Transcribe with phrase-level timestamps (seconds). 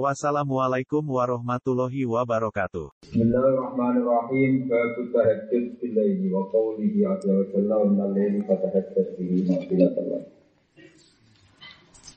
[0.00, 2.96] Wassalamualaikum warahmatullahi wabarakatuh.
[3.12, 4.64] Bismillahirrahmanirrahim.
[4.64, 10.04] Bab tahajjud bil laili wa qawlihi azza wa jalla wa minal laili fatahajjud bihi nafilatan
[10.08, 10.24] lak.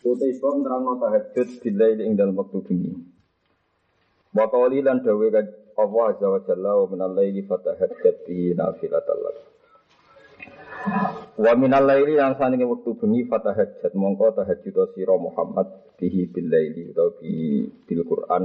[0.07, 2.95] Utai sebab nerangno tahajjud bil laili ing dalem wektu bengi.
[4.31, 5.27] Wa qawli lan dawe
[5.75, 9.35] Allah azza wa jalla wa minal laili fatahajjud bihi nafilatan lak.
[11.35, 16.93] Wa minal laili yang saninge wektu bengi fatahajjud mongko tahajjud sira Muhammad bihi bil laili
[16.93, 18.43] utawa bi bil Quran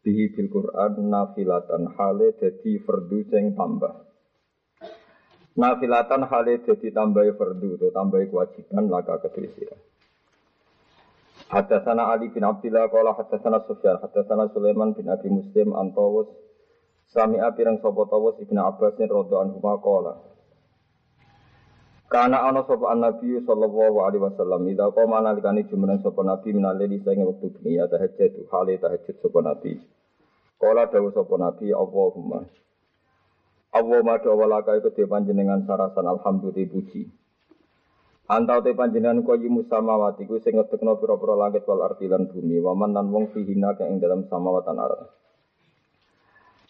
[0.00, 3.94] bihi bil Quran nafilatan hale dadi fardu sing tambah.
[5.56, 9.76] Nafilatan hale dadi tambahi fardu utawa tambahi kewajiban laka kedue sira.
[11.46, 16.26] Hadatsana Ali bin Abdullah qala hadatsana Sufyan hadatsana Sulaiman bin Abi Muslim antawus
[17.14, 19.62] sami apirang sapa tawus Ibnu Abbas radhiyallahu anhu
[22.06, 27.02] Karena ana sapa Nabi sallallahu alaihi wasallam ida qoma nalikane jumeneng sapa Nabi minale di
[27.02, 29.74] sing wektu bengi ya tahajud hale tahajud sapa Nabi.
[30.62, 32.46] Kala dawuh sapa Nabi Allahumma
[33.74, 37.10] Allahumma do walaka iku te panjenengan sarasan alhamdulillah puji.
[38.30, 42.94] Antau te panjenengan kaya musamawati ku sing ngedekno pira-pira langit wal ardi lan bumi waman
[42.94, 45.10] lan wong fihina kang ing dalam samawatan arat.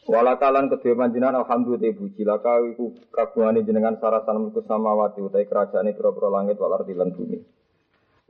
[0.06, 6.30] Walakalan kedua panjenengan alhamdulillah puji laka iku kagungane jenengan sarasan mulku samawati utai kerajaan pira-pira
[6.30, 7.42] langit wal ardi lan bumi.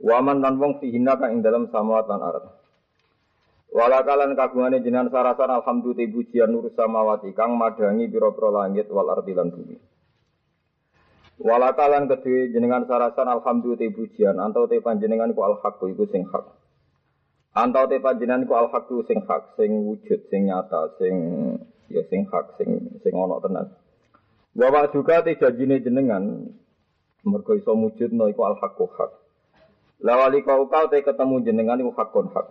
[0.01, 2.49] Waman lan wong fihina kang ing dalam samawat lan arat.
[3.69, 9.53] Walakalan kagungane jenengan sarasan alhamdulillah pujian nur samawati kang madangi pira-pira langit wal ardi lan
[9.53, 9.77] bumi.
[11.37, 15.77] Walakalan kedua jenengan sarasan alhamdulillah pujian antau te panjenengan ku al haq
[16.09, 16.66] sing hak.
[17.57, 21.15] Antau te panjenengan ku al haq sing hak, sing wujud, sing nyata, sing
[21.89, 23.73] ya sing hak, sing sing ana tenan.
[24.53, 26.53] Wa juga te janjine jenengan
[27.25, 28.77] mergo iso wujudno iku al hak.
[30.05, 32.45] Lawali kau kau te ketemu jenengan iku hakun hak.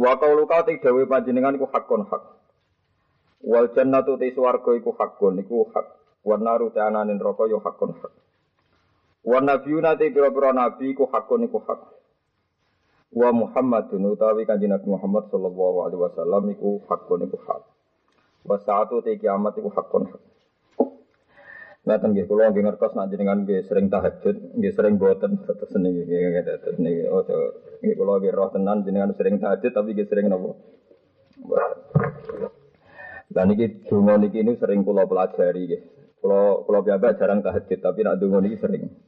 [0.00, 2.24] Wa kaulu kau te dawe panjenengan iku hakun hak.
[3.44, 5.86] Wal jannatu te swarga iku hakun iku hak.
[6.24, 8.12] Wa naru te anane neraka yo hakun hak.
[9.28, 11.97] Wa nabiyuna te pira-pira nabi iku hakun iku hak.
[13.08, 17.62] Wa Muhammadun utawi kanjeng Nabi Muhammad sallallahu alaihi wasallam iku hakun iku hak.
[18.44, 20.22] Wa saatu te kiamat iku hakun hak.
[21.88, 26.04] Ngaten nggih kula nggih ngertos nek jenengan nggih sering tahajud, nggih sering boten terus niki
[26.04, 27.36] nggih terus niki ojo
[27.80, 30.52] nggih kula nggih roh tenan jenengan sering tahajud tapi nggih sering napa?
[33.32, 35.82] Dan niki donga niki ini sering kula pelajari nggih.
[36.20, 39.07] Kula kula biasa jarang tahajud tapi nek donga niki sering.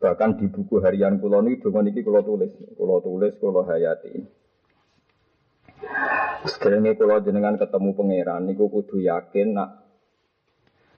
[0.00, 4.16] Bahkan di buku harian kulo ini dengan ini kulo tulis, kulo tulis, kulo hayati.
[6.48, 9.76] Sekarang kulo jenengan ketemu pangeran, niku kudu yakin nak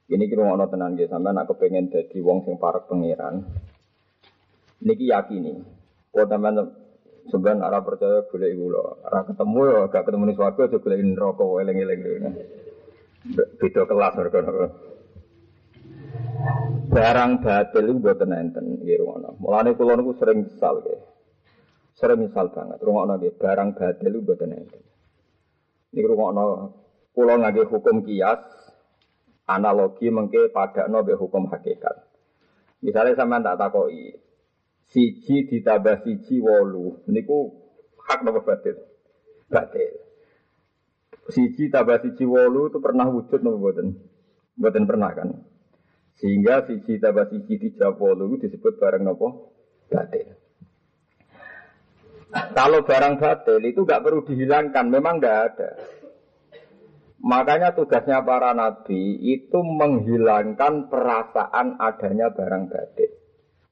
[0.07, 3.43] ini kira ngono tenan gitu, sampai nak kepengen jadi wong sing parak pangeran.
[4.87, 5.63] Niki yakini,
[6.15, 6.63] kau teman
[7.27, 11.59] sebenarnya arah percaya boleh kulo, arah ketemu ya gak ketemu nih suatu, aja boleh rokok,
[11.59, 12.01] eleng eleng
[13.33, 14.39] Beda kelas mereka.
[16.93, 19.41] Barang batil itu buatan enten nggih ngono.
[19.41, 21.01] Mulane kula niku sering misal nggih.
[21.97, 24.83] Sering misal banget rungokno nggih barang batil itu buatan enten.
[25.97, 26.45] Niku rungokno
[27.17, 28.45] kula ngangge hukum kias
[29.49, 31.97] analogi mengke padakno mbek hukum hakikat.
[32.85, 34.13] Misalnya sampean tak takoki
[34.93, 37.57] siji ditambah siji wolu niku
[38.05, 38.77] hak napa batil?
[39.49, 39.97] Batil.
[41.33, 43.89] Siji tambah siji wolu itu pernah wujud napa mboten?
[44.61, 45.52] Mboten pernah kan?
[46.21, 49.53] Sehingga siji tambah siji dijawab wolu disebut barang nopo
[49.93, 50.33] batil.
[52.33, 55.71] Kalau barang batil itu nggak perlu dihilangkan, memang nggak ada.
[57.23, 63.11] Makanya tugasnya para nabi itu menghilangkan perasaan adanya barang batil.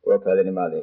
[0.04, 0.80] Balik ini malah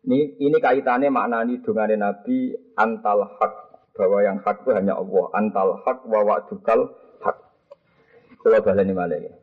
[0.00, 3.52] ini, ini kaitannya maknani dengan nabi antal hak
[3.96, 5.24] bahwa yang hak itu hanya Allah.
[5.36, 6.80] Antal hak wa wa'dukal
[7.20, 7.36] hak.
[8.40, 9.39] Kalau balik ini malah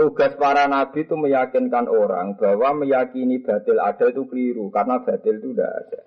[0.00, 5.52] Tugas para nabi itu meyakinkan orang bahwa meyakini batil ada itu keliru karena batil itu
[5.52, 6.00] tidak ada.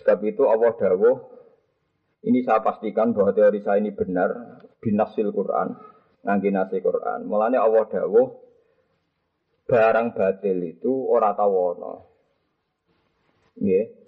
[0.00, 1.16] Sebab itu Allah dawuh
[2.24, 5.76] ini saya pastikan bahwa teori saya ini benar binasil Quran,
[6.24, 7.28] ngangge nasi Quran.
[7.28, 8.28] Mulanya Allah dawuh
[9.68, 12.08] barang batil itu ora tawono.
[13.60, 14.00] Nggih.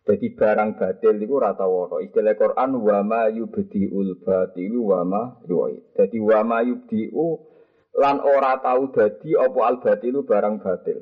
[0.00, 2.02] Jadi barang batil itu rata wono.
[2.04, 5.94] Istilah Quran wa ma yubdiul batilu wa ma yu'id.
[5.94, 7.48] Jadi wa ma yubdiu
[7.96, 10.98] lan ora tahu dadi apa al batilu barang batil.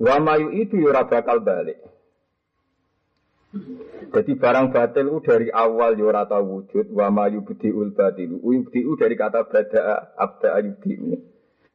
[0.00, 1.78] Wa ma itu ora bakal balik.
[4.10, 8.42] Jadi barang batil itu dari awal ya ora tahu wujud wa ma yubdiul batilu.
[8.42, 11.20] Yubdiu dari kata bada abda yubdiu.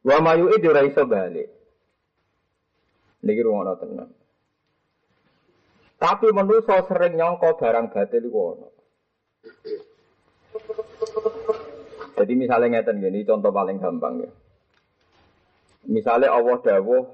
[0.04, 1.48] Wa ma yu'id ya ora iso balik.
[3.24, 4.10] Niki rumono tenan.
[6.00, 8.68] Tapi manusia sering nyongko barang batil itu ono.
[12.20, 14.30] Jadi misalnya ngeten gini, contoh paling gampang ya.
[15.88, 17.04] Misalnya Allah dawuh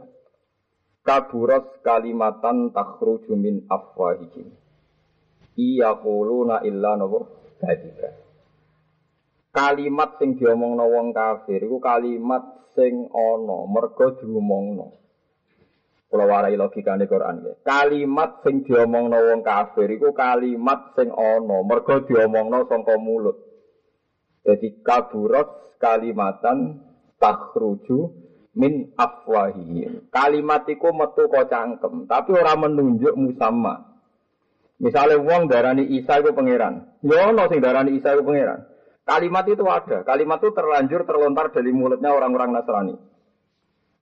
[1.07, 4.51] kaburos kalimatan takhruju min afwahihim.
[5.55, 7.31] Iya kuluna illa nopo
[7.63, 8.11] kadika.
[9.55, 14.87] Kalimat sing diomongno wong kafir iku kalimat sing ana mergo diomongno.
[16.11, 17.55] Kalau warai logikane Quran ya.
[17.65, 23.46] Kalimat sing diomongno wong kafir iku kalimat sing ana, mergo diomongno sangka mulut.
[24.47, 26.87] Jadi kaburat kalimatan
[27.19, 28.15] takhruju
[28.55, 30.09] min afwahihim.
[30.09, 33.99] Kalimat iku metu kok cangkem, tapi ora menunjuk musamma.
[34.79, 37.01] Misalnya wong darani Isa iku pangeran.
[37.03, 38.65] Ya ono sing darani Isa iku pangeran.
[39.07, 40.03] Kalimat itu ada.
[40.03, 42.97] Kalimat itu terlanjur terlontar dari mulutnya orang-orang Nasrani.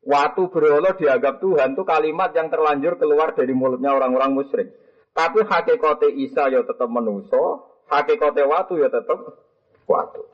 [0.04, 4.68] Waktu berhala dianggap Tuhan itu kalimat yang terlanjur keluar dari mulutnya orang-orang musyrik.
[5.14, 9.16] Tapi hakikate Isa ya tetap menuso, hakikate waktu ya tetap
[9.86, 10.33] waktu.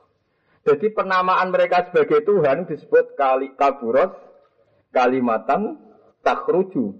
[0.61, 4.13] Jadi penamaan mereka sebagai Tuhan disebut kali kaburos
[4.93, 5.81] kalimatan
[6.21, 6.93] takhruju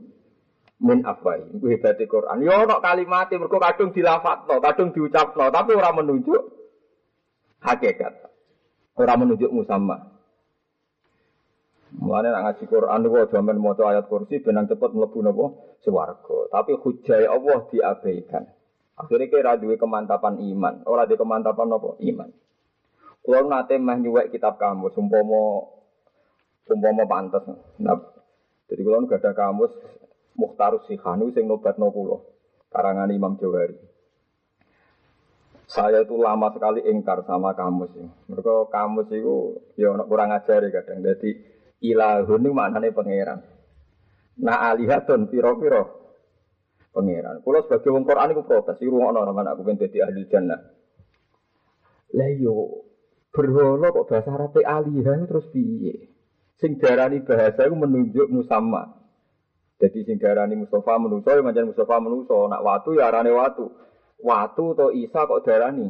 [0.82, 1.46] min afwai.
[1.62, 2.42] Hebate Quran.
[2.42, 6.42] Ya ono kalimat mergo kadung dilafatno, kadung diucapno, tapi orang menunjuk
[7.62, 8.26] hakikat.
[8.98, 10.10] Orang menunjuk musamma.
[11.92, 15.46] Mulane nak ngaji Quran niku aja men ayat kursi benang cepet mlebu napa
[15.84, 16.38] swarga.
[16.50, 18.44] Tapi hujai Allah diabaikan.
[18.96, 22.30] Akhirnya kira duwe kemantapan iman, ora di kemantapan napa iman.
[23.22, 25.62] Kulo nate meh nyuwek kitab kamus umpama
[26.66, 27.46] umpama pantes.
[27.78, 27.98] Nah,
[28.66, 29.74] jadi kulo gak ada kamus
[30.34, 32.18] Mukhtarus Sihanu sing nobatno kula.
[32.72, 33.76] Karangan Imam Jawari.
[35.68, 37.94] Saya itu lama sekali ingkar sama kamus.
[38.28, 41.00] Mereka kamus itu ya kurang ajar kadang.
[41.04, 41.30] Jadi
[41.84, 43.40] ilahun itu maknanya pangeran.
[44.42, 45.84] Nah alihatun piro-piro
[46.92, 47.40] pangeran.
[47.44, 50.60] Kalau sebagai wong Quran itu protes, itu ngono orang aku pengen jadi ahli jannah.
[52.16, 52.91] Lah yo
[53.32, 56.12] berhala kok bahasa Arab alihah terus piye?
[56.60, 59.02] Sing darani bahasa itu menunjuk musamma.
[59.82, 62.46] Jadi sing darani Mustafa menuso ya macam Mustafa menuso.
[62.46, 63.66] Nak watu ya arane watu.
[64.22, 65.90] Watu atau Isa kok darani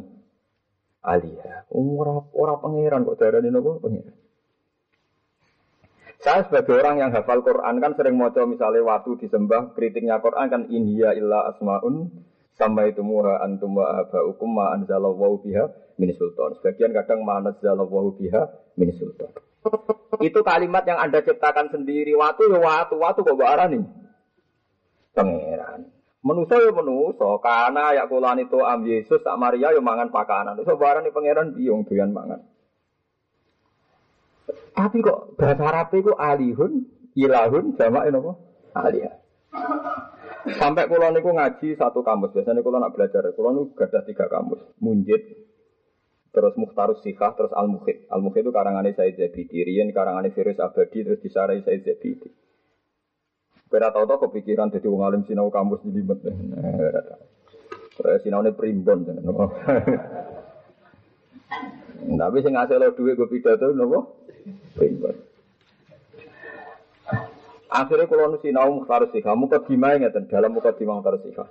[1.04, 1.68] alihah.
[1.68, 4.16] Ora ora pangeran kok darani nopo pangeran.
[6.22, 10.62] Saya sebagai orang yang hafal Quran kan sering mau misalnya waktu disembah kritiknya Quran kan
[10.70, 12.14] inhiya illa asmaun
[12.56, 15.64] sama itu muha antum wa abaukum ma anzalallahu biha
[15.96, 16.56] min sultan.
[16.60, 18.42] Sebagian kadang ma anzalallahu biha
[18.76, 19.32] min sultan.
[20.20, 22.12] Itu kalimat yang Anda ciptakan sendiri.
[22.18, 23.82] Waktu ya waktu, waktu kok nih
[25.12, 25.80] Pangeran.
[26.22, 30.54] Menuso ya menuso, karena ya kulan itu am Yesus tak Maria ya mangan pakanan.
[30.62, 32.46] So barani pangeran biung doyan mangan.
[34.72, 36.86] Tapi kok bahasa Arab itu alihun,
[37.18, 38.32] ilahun, sama ini apa?
[38.72, 39.14] Aliyah.
[40.42, 42.34] Sampai kulo niku ngaji satu kamus.
[42.34, 44.58] Biasanya kulo nak belajar, kulo niku gada tiga kamus.
[44.82, 45.22] Munjid,
[46.34, 48.10] terus Mukhtarus Sikah, terus Al Mukhid.
[48.10, 52.30] Al Mukhid itu karangannya Said Zabidi, Rian karangannya Virus Abadi, terus disarai Said Zabidi.
[53.72, 56.20] Kira tau tau kepikiran jadi wong alim sinau kamus di limet.
[57.96, 59.08] Kayak sinau ini primbon.
[62.20, 64.28] Tapi sing ngasih lo duit gue pidato, nopo?
[67.72, 71.48] Akhirnya kalau nusinau mukhtar sikha, muka dimai ngeten dalam muka dimai mukhtar sikha.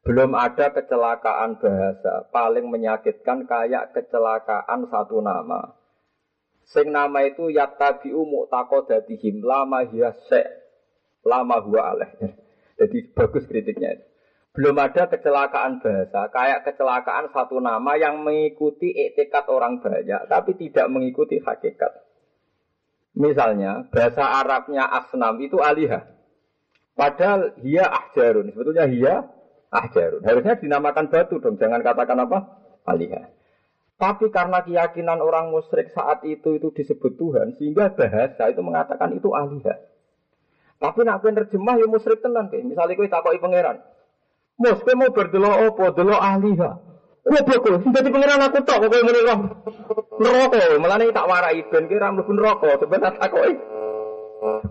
[0.00, 5.76] Belum ada kecelakaan bahasa paling menyakitkan kayak kecelakaan satu nama.
[6.64, 10.16] Sing nama itu yatabiu mu'taqadatihim lama hiya
[11.20, 12.10] lama huwa aleh.
[12.80, 14.04] Jadi bagus kritiknya itu.
[14.50, 20.90] Belum ada kecelakaan bahasa kayak kecelakaan satu nama yang mengikuti etikat orang banyak tapi tidak
[20.90, 22.09] mengikuti hakikat.
[23.14, 26.06] Misalnya bahasa Arabnya asnam itu alihah.
[26.94, 28.54] Padahal hia ahjarun.
[28.54, 29.14] Sebetulnya hia
[29.72, 30.22] ahjarun.
[30.22, 31.58] Harusnya dinamakan batu dong.
[31.58, 32.38] Jangan katakan apa?
[32.86, 33.30] Alihah.
[34.00, 39.28] Tapi karena keyakinan orang musyrik saat itu itu disebut Tuhan, sehingga bahasa itu mengatakan itu
[39.36, 39.76] alihah.
[40.80, 42.64] Tapi nak kuen terjemah ya musyrik tenan kayak.
[42.64, 43.84] Misalnya kue takoki pangeran.
[44.56, 45.84] Mus, kue mau berdelok apa?
[45.92, 46.89] Delok alihah.
[47.20, 49.40] Goblok kok, sing dadi pangeran aku tok kok ngene kok.
[50.24, 53.54] Neraka, melane tak warai kira mlebu neraka sebenarnya takoki.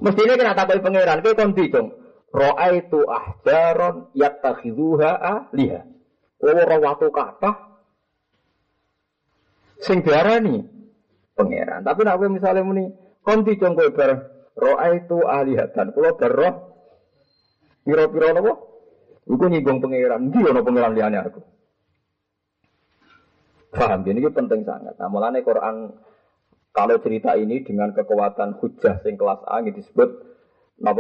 [0.02, 1.88] Mestine kena takoki pangeran, kowe kon ndi, Cung?
[2.30, 5.82] Ra'aitu ahjaron yattakhidhuha ahliha.
[6.42, 7.56] Ora watu kathah
[9.82, 10.66] sing diarani
[11.38, 11.86] pangeran.
[11.86, 12.90] Tapi nek misalnya muni
[13.22, 14.12] konti jong kowe bar
[14.58, 15.94] ra'aitu alihatan.
[15.94, 16.54] Kula bar roh
[17.86, 18.54] pira-pira napa?
[19.30, 20.34] Iku nyinggung pangeran.
[20.34, 21.42] Ndi ana pangeran liyane aku.
[23.70, 24.98] Paham, ini penting sangat.
[24.98, 25.94] Nah, mulanya Quran
[26.74, 30.10] kalau cerita ini dengan kekuatan hujah sing kelas A ini disebut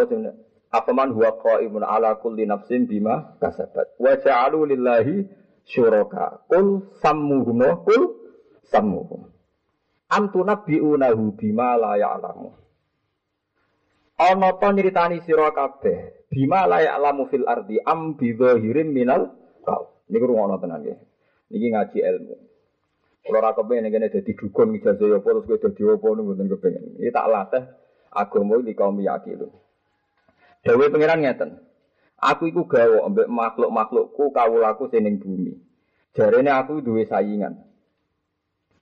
[0.09, 0.21] sing
[0.69, 3.97] Afaman huwa qaimun ala kulli nafsin bima kasabat.
[3.97, 5.25] Wa ja'alu lillahi
[5.65, 6.45] syuraka.
[6.45, 8.03] Kul sammuhum kul
[8.69, 9.33] sammuhum.
[10.13, 12.53] Antu nabbi'unahu bima la ya'lamu.
[14.21, 18.37] Ana ta nyritani sira kabeh bima la ya'lamu fil ardi am bi
[18.85, 19.33] minal
[19.65, 19.89] qaul.
[20.05, 21.01] Niku rungono tenan nggih.
[21.49, 22.48] Niki ngaji ilmu.
[23.19, 26.83] Kalau ra kepengen ngene dadi dukun ijazah ya terus kowe dadi apa niku mboten kepengen.
[26.97, 27.63] Iki tak latih
[28.09, 29.51] agama iki kaum yakin.
[30.63, 31.49] Dewe pangeran ngeten.
[32.19, 35.55] Aku iku gawe ambek makhluk-makhlukku kawulaku sing bumi.
[36.11, 37.63] Jarene aku duwe saingan.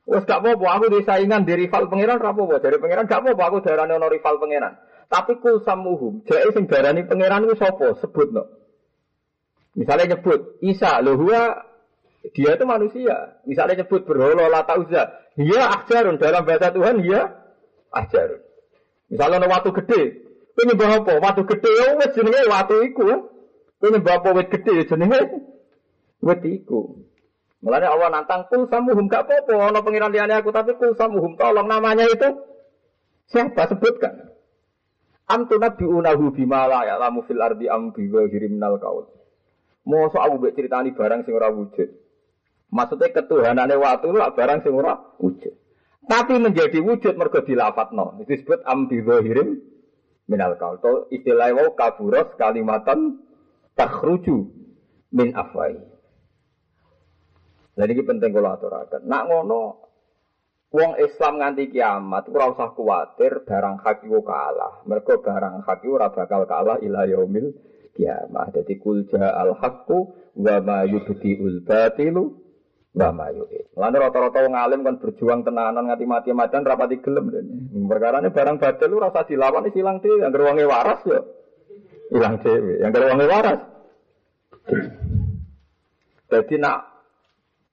[0.08, 2.64] Wes gak apa-apa aku duwe saingan di rival pangeran ra apa-apa.
[2.64, 4.74] Dari pangeran gak apa-apa aku darane ono rival pangeran.
[5.08, 7.96] Tapi kul samuhum, jake sing darani pangeran ku sapa?
[8.02, 8.44] Sebutno.
[9.78, 11.67] Misalnya nyebut Isa, lho huwa
[12.36, 13.40] dia itu manusia.
[13.48, 15.04] Misalnya nyebut berhala lata uzza,
[15.38, 17.34] dia ahjarun dalam bahasa Tuhan dia
[17.94, 18.42] ahjarun.
[19.08, 21.14] Misalnya ada watu gede, Kowe nyembah apa?
[21.22, 23.30] Watu gede ya wis jenenge watu iku.
[23.78, 25.20] Kowe nyembah apa gede ya jenenge
[26.26, 27.06] wit iku.
[27.62, 31.70] Mulane Allah nantang kul samuhum gak apa-apa ana pengiran liyane aku tapi kul samuhum tolong
[31.70, 32.42] namanya itu
[33.30, 34.34] siapa sebutkan.
[35.30, 39.06] Am tunabbi'unahu bima la ya'lamu fil ardi am bi ghairi minal qaul.
[39.86, 41.90] Mosok aku mbek critani barang sing ora wujud.
[42.68, 45.56] Maksudnya ketuhanane watu lah barang sing ora wujud.
[46.08, 48.20] Tapi menjadi wujud mergo dilafatno.
[48.24, 49.04] Itu disebut am bi
[50.28, 50.80] minal kaul.
[50.84, 53.24] To istilah wau kaburos kalimatan
[53.76, 54.52] takhruju
[55.16, 55.80] min afwai.
[57.78, 59.06] Jadi ini penting kalau aturakan.
[59.06, 59.62] Nak ngono,
[60.74, 64.82] wong Islam nganti kiamat, ora usah kuatir barang hakiku kalah.
[64.90, 67.54] Mereka barang hakiku ora bakal kalah ila yaumil
[67.94, 68.58] kiamat.
[68.58, 70.10] Jadi kulja al hakku
[70.42, 72.47] wa ma yubdiul batilu
[72.96, 73.46] Mbah Mayu.
[73.78, 77.56] Lalu rata-rata wong alim kan berjuang tenanan ngati mati macan rapati gelem dene.
[78.34, 81.22] Barang badal lu rasa dilawan wis ilang dhewe, yang wonge waras yo.
[82.10, 83.62] Ilang dhewe, yang wonge waras.
[86.28, 86.78] Jadi nak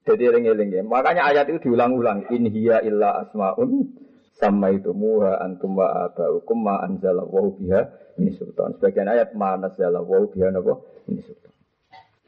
[0.04, 0.82] jadi eling-eling ya.
[0.84, 2.28] Makanya ayat itu diulang-ulang.
[2.28, 3.96] In hiya illa asmaun
[4.36, 7.80] sama itu muha antum wa abaukum ma biha
[8.20, 8.76] ini sultan.
[8.76, 11.52] Sebagian ayat ma nazala wa biha napa ini sultan.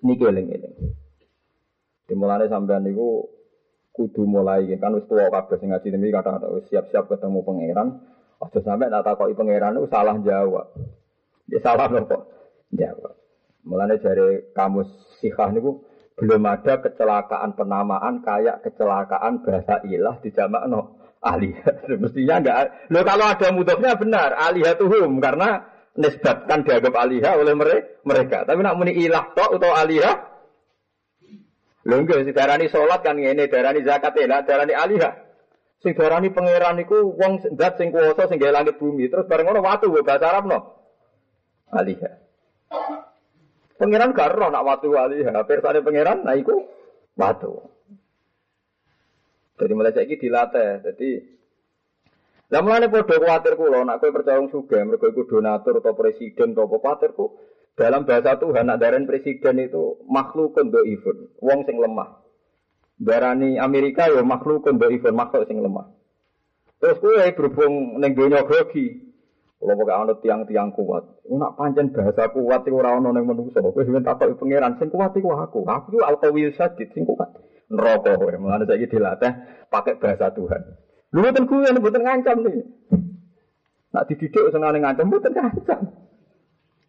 [0.01, 1.06] Ini eling-eling.
[2.07, 3.27] Dimulai sampean niku
[3.91, 7.89] kudu mulai kan wis tuwa kabeh sing ngaji demi kata-kata siap-siap ketemu pangeran.
[8.37, 10.67] Aja sampe tak takoki pangeran niku salah jawab.
[11.51, 12.23] Dia salah kok
[12.71, 13.15] jawab.
[13.67, 14.87] Mulane dari kamus
[15.19, 15.83] sikah niku
[16.17, 20.31] belum ada kecelakaan penamaan kayak kecelakaan bahasa ilah di
[20.71, 21.91] no aliyah.
[22.03, 22.57] Mestinya enggak.
[22.95, 25.67] Lo kalau ada mudofnya benar alihatuhum karena
[25.99, 27.55] nisbatkan dianggap alihah oleh
[28.07, 28.47] mereka.
[28.47, 30.36] Tapi nak muni ilah tok atau alihah
[31.87, 35.15] Lho enggak darani salat kan ngene, darani zakat ya, darani alihah.
[35.79, 39.07] Sing darani pangeran iku wong zat sing kuwasa sing gawe langit bumi.
[39.07, 40.59] Terus bareng ngono watu bahasa Arab no.
[41.71, 42.19] Alihah.
[43.79, 45.47] Pangeran gak ero nak watu alihah.
[45.47, 46.65] Persane pangeran nah iku
[47.15, 47.71] watu.
[49.63, 50.83] Jadi mulai saiki dilatih.
[50.83, 51.11] Jadi
[52.47, 56.55] lah mulane padha kuwatir kula nak kowe percaya wong sugih mergo iku donatur atau presiden
[56.55, 57.11] atau apa
[57.77, 62.25] dalam bahasa Tuhan, nak darah presiden itu makhluk event, wong sing lemah.
[62.97, 65.93] Darani Amerika ya makhluk event, makhluk sing lemah.
[66.81, 69.05] Terus kue berhubung neng donya grogi.
[69.57, 73.61] Kalau pakai anut tiang-tiang kuat, nak pancen bahasa kuat itu orang neng manusia.
[73.61, 75.69] Kue sebentar takut pangeran, sing kuat itu aku.
[75.69, 77.29] Aku itu alkawil sadid, sing kuat.
[77.69, 79.33] Neraka kue, mulane saya dilatih
[79.69, 80.63] pakai bahasa Tuhan.
[81.13, 82.57] Lu buatan kue, buatan ngancam nih.
[83.93, 86.06] Nak dididik senang ngancam, buatan ngancam.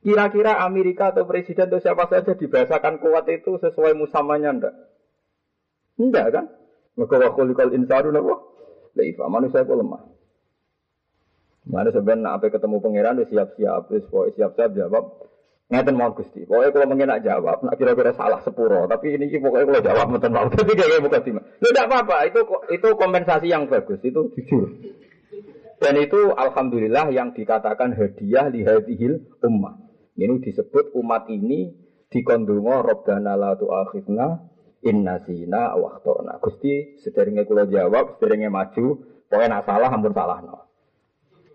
[0.08, 4.74] Kira-kira Amerika atau presiden atau siapa saja dibahasakan kuat itu sesuai musamanya ndak?
[6.00, 6.46] Enggak kan?
[6.96, 8.40] Maka wakul kal insanu napa?
[8.96, 10.08] Laifa manusia itu lemah.
[11.68, 14.08] Mana sebenarnya apa ketemu pangeran siap-siap, wis
[14.40, 15.28] siap-siap jawab.
[15.68, 16.48] Ngeten mau Gusti.
[16.48, 18.88] Pokoknya kalau mungkin nak jawab, nak kira-kira salah sepuro.
[18.88, 20.48] Tapi ini pokoknya kalau jawab mungkin mau.
[20.56, 21.36] Tapi kayak bukan sih.
[21.36, 22.32] Tidak apa-apa.
[22.32, 24.00] Itu itu kompensasi yang bagus.
[24.00, 24.72] Itu jujur.
[25.84, 29.87] Dan itu alhamdulillah yang dikatakan hadiah li hadihil ummah.
[30.17, 31.69] Ini disebut umat ini
[32.09, 34.27] dikondungo Robbana la tu'akhidna
[34.81, 36.41] inna zina waktona.
[36.41, 38.86] Gusti sederenge kula jawab, sederenge maju,
[39.29, 40.57] pokoknya nak salah ampun salah no.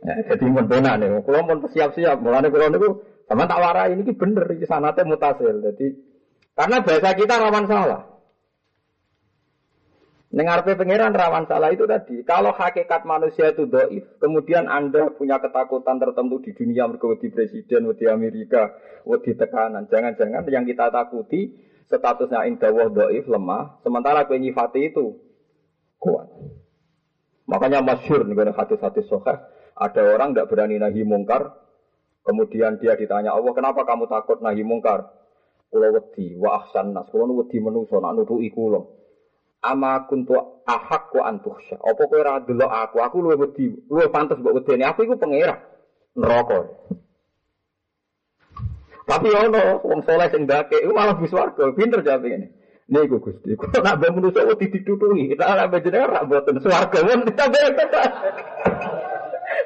[0.03, 4.13] Ya, jadi pun benar nih, kula pun siap-siap, mulane kula niku Sama tak warai ini
[4.13, 5.63] bener sanate mutasil.
[5.63, 5.87] Jadi
[6.53, 8.12] karena bahasa kita rawan salah.
[10.33, 12.25] Dengar pangeran rawan salah itu tadi.
[12.25, 18.09] Kalau hakikat manusia itu doif, kemudian Anda punya ketakutan tertentu di dunia mergawati presiden, di
[18.09, 18.73] Amerika,
[19.05, 19.93] di tekanan.
[19.93, 21.53] Jangan-jangan yang kita takuti
[21.85, 23.85] statusnya indah doif, lemah.
[23.85, 25.21] Sementara kue nyifati itu
[26.01, 26.33] kuat.
[27.45, 29.37] Makanya masyur nih hati-hati soheh.
[29.77, 31.61] Ada orang tidak berani nahi mungkar.
[32.25, 35.13] Kemudian dia ditanya Allah, kenapa kamu takut nahi mungkar?
[35.69, 37.05] Kulo wedi, wa ahsan nas.
[37.13, 39.02] Kulo wedi menuso, nak kulo
[39.63, 40.35] ama kuntu
[40.67, 41.79] ahak wa antuhsya.
[41.79, 42.97] Apa kowe ora delok aku?
[42.99, 44.83] Aku luwih wedi, luwih pantes mbok wedeni.
[44.83, 45.63] Aku iku pangeran
[46.19, 46.67] neraka.
[49.03, 51.71] Tapi ono wong saleh sing ndake iku malah bis warga.
[51.79, 52.49] Pinter jawab ini.
[52.93, 55.33] Niku Gusti, kok nak mbok manusa wedi ditutuhi.
[55.33, 57.63] Kita ora jenengan ora mboten swarga wong ditambah.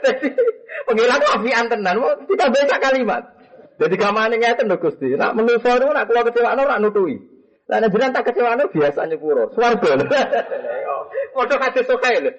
[0.04, 0.28] Jadi
[0.86, 1.96] pengiran itu afian tenan,
[2.28, 3.22] kita baca kalimat.
[3.76, 5.16] Jadi kamane ngeten lho Gusti.
[5.16, 7.35] Nak manusa niku nak kula kecewakno ora nutuhi.
[7.66, 9.50] Lah nek jenengan tak kecewano biasa nyepuro.
[9.50, 9.98] Swarga.
[11.34, 12.32] Padha kate sokae lho.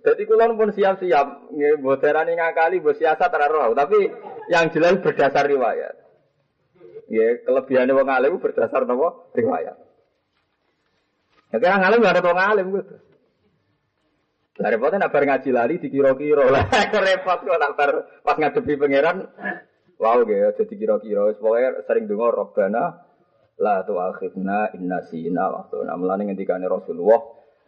[0.00, 4.08] Jadi kulon pun siap-siap, nggih boderani ngakali, mbok siasat roh, tapi
[4.48, 5.92] yang jelas berdasar riwayat.
[7.12, 9.28] Ya, kelebihannya wong alim berdasar napa?
[9.36, 9.76] Riwayat.
[11.50, 12.96] Ya kira ngalim gak ada wong alim gitu.
[14.60, 16.64] Lah repotnya nak bar ngaji lali dikira-kira lah.
[17.08, 17.90] Repot kok nak bar
[18.24, 19.26] pas ngadepi pangeran.
[20.00, 21.36] Wow, gitu, jadi kira-kira.
[21.36, 23.09] Pokoknya sering dengar Robbana
[23.60, 27.20] la tu akhirna inna sina waktu namlane ngendikane Rasulullah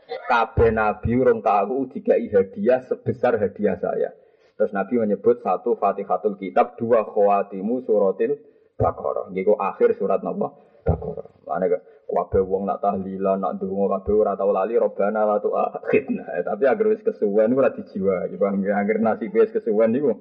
[0.08, 4.10] kabeh nabi urung tahu dikai hadiah sebesar hadiah saya.
[4.52, 8.36] Terus Nabi menyebut satu Fatihatul Kitab, dua khawatimu suratil
[8.76, 9.30] Baqarah.
[9.30, 10.54] Nggih akhir surat napa?
[10.86, 11.28] Baqarah.
[11.46, 11.66] Mane
[12.12, 16.36] kabeh wong nak tahlilan, nak ndonga kabeh ora tau lali robana la tu akhirna.
[16.36, 18.28] Eh, tapi agar wis kesuwen ora dijiwa.
[18.36, 20.12] Coba agar nasib wis kesuwen niku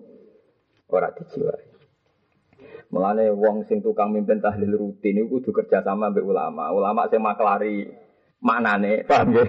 [0.88, 1.54] ora dijiwa.
[2.92, 6.76] Mulane wong sing tukang mimpin tahlil rutin itu kudu kerja sama mbek ulama.
[6.76, 7.88] Ulama sing maklari
[8.44, 9.48] maknane, paham ya?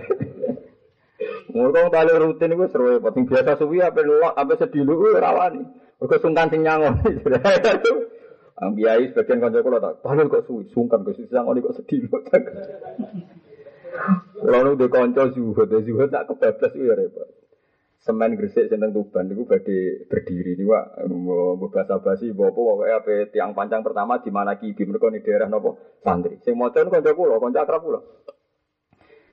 [1.50, 5.58] Ngurung tahlil rutin itu seru penting biasa suwi apa lu apa sedilu ora wani.
[5.98, 7.02] Mergo sungkan sing nyangon.
[8.62, 12.14] Ang biayai sebagian kanca kula tak tahlil kok suwi, sungkan kok sing nyangon kok sedilu.
[14.46, 17.41] Lalu de kanca zuhud, zuhud tak kebablas ya repot
[18.02, 20.74] semen gresik sing Tuban niku badhe berdiri niku
[21.06, 25.46] mbok bahasa basi mbok apa pokoke ape tiang panjang pertama di mana mereka di daerah
[25.46, 25.78] napa?
[26.02, 26.42] Santri.
[26.42, 28.00] Sing maca kanca kula kanca akrab kula.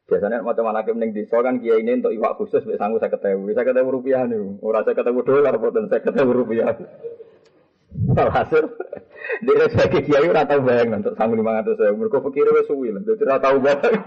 [0.05, 3.89] Biasanya macam mana ning desa kan kiai ini untuk iwak khusus mek sangu 50.000 50.000
[3.89, 4.61] rupiah niku.
[4.61, 6.73] Ora 50.000 dolar boten 50.000 rupiah.
[7.89, 8.69] Alhasil,
[9.49, 11.89] dia sebagai kiai ora tau bayang untuk sangu 500 saya.
[11.89, 13.97] Mereka pikir wes suwi lah, jadi ora tau bayang.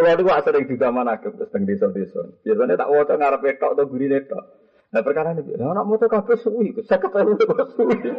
[0.00, 2.24] Mulai itu sering juga mana ke teng desa-desa.
[2.40, 4.44] Biasanya tak waca ngarep tok atau gurine tok.
[4.90, 7.94] Nah perkara ini, nah, anak motor kafe suwi, saya ketemu kok suwi.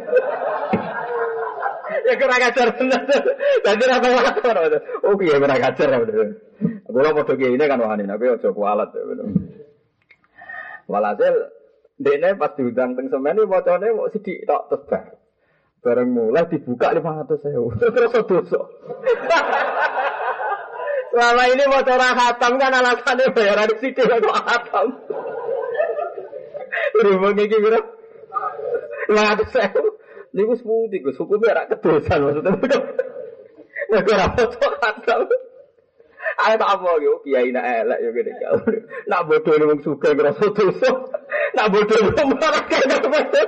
[2.08, 3.02] ya kurang ajar bener.
[3.66, 4.56] Jadi rata lapor.
[5.04, 5.88] Oh iya kurang ajar.
[6.88, 8.88] Aku lah mau ini kan wahani, tapi ojo kualat.
[10.88, 11.34] Walhasil,
[12.00, 15.20] dene pas diundang teng semen ini wacane mau sidik tok tebar.
[15.82, 17.74] Bareng mulai dibuka lima ratus sewu.
[17.82, 18.60] Terus dosa.
[21.12, 24.86] Selama ini mau cara hatam kan alasannya bayaran situ kok hatam.
[26.96, 27.80] Rumah ini kira
[29.12, 30.00] ratus sewu.
[30.32, 30.88] Ini gue sepuluh,
[31.28, 32.80] gue biar kedosan maksudnya.
[33.92, 34.48] Nah, gue rapot
[34.80, 35.28] hatam.
[36.32, 38.56] Ayo tak apa yo kiai nak elek yo gede kau.
[39.04, 40.90] Nak bodoh ni wong suka ngerasa dosa.
[41.52, 43.42] Nak bodoh wong marah kaya dosa.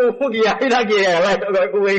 [0.00, 1.94] Oh kiai lagi elek kowe.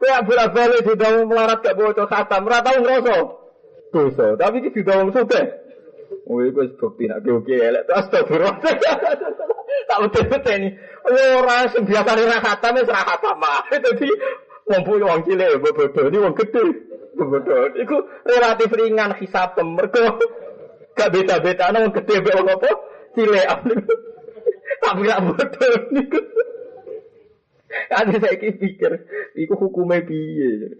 [0.00, 3.16] Kowe bola balik di dalam melarat gak bocor khatam, ora tau ngrasa
[3.92, 4.26] dosa.
[4.40, 5.12] Tapi iki di dalam.
[6.30, 8.56] Oh iku wis bukti nak oke elek terus astagfirullah.
[9.90, 10.68] Tak betul-betul ini.
[11.10, 13.66] Ora sing biasa ora khatam khatam mah.
[13.70, 14.08] Dadi
[14.70, 16.64] wong punya wong cilik bodoh ini wong gede.
[17.18, 17.74] Bodoh.
[17.74, 20.18] Iku relatif ringan hisab mergo
[20.94, 22.70] gak beda-beda wong gede wong apa
[23.18, 23.46] cilik.
[24.82, 26.20] Tapi gak bodoh niku.
[28.02, 28.92] Ada saya pikir,
[29.38, 30.74] itu hukumnya piye.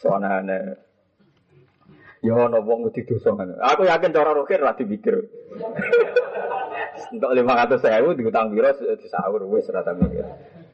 [0.00, 0.80] Soalnya
[2.24, 5.28] Ya ana wong wedi dosa Aku yakin cara roker ra dipikir.
[7.12, 10.24] Untuk 500.000 diutang piro disaur wis ra tak mikir.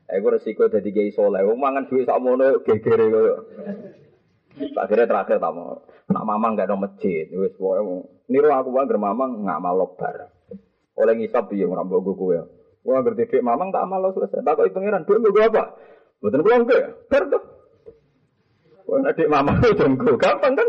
[0.07, 1.43] Aku resiko dadi kiai saleh.
[1.43, 3.35] Wong mangan dhuwit sakmono gegere koyo.
[4.79, 5.83] Akhirnya terakhir tak mau.
[6.07, 7.27] Nak mamang gak ada masjid.
[7.35, 10.31] Wis pokoke niru aku wae mamang ngamal lobar.
[10.95, 12.39] Oleh ngisap piye ora mbok kowe.
[12.81, 14.41] Wah ngerti dek mamang tak amal selesai.
[14.41, 15.77] Tak kok pangeran duit gue apa?
[16.25, 16.85] Betul gue enggak.
[17.13, 17.43] Ber tuh.
[18.89, 20.69] Wah dek mamang itu gue gampang kan?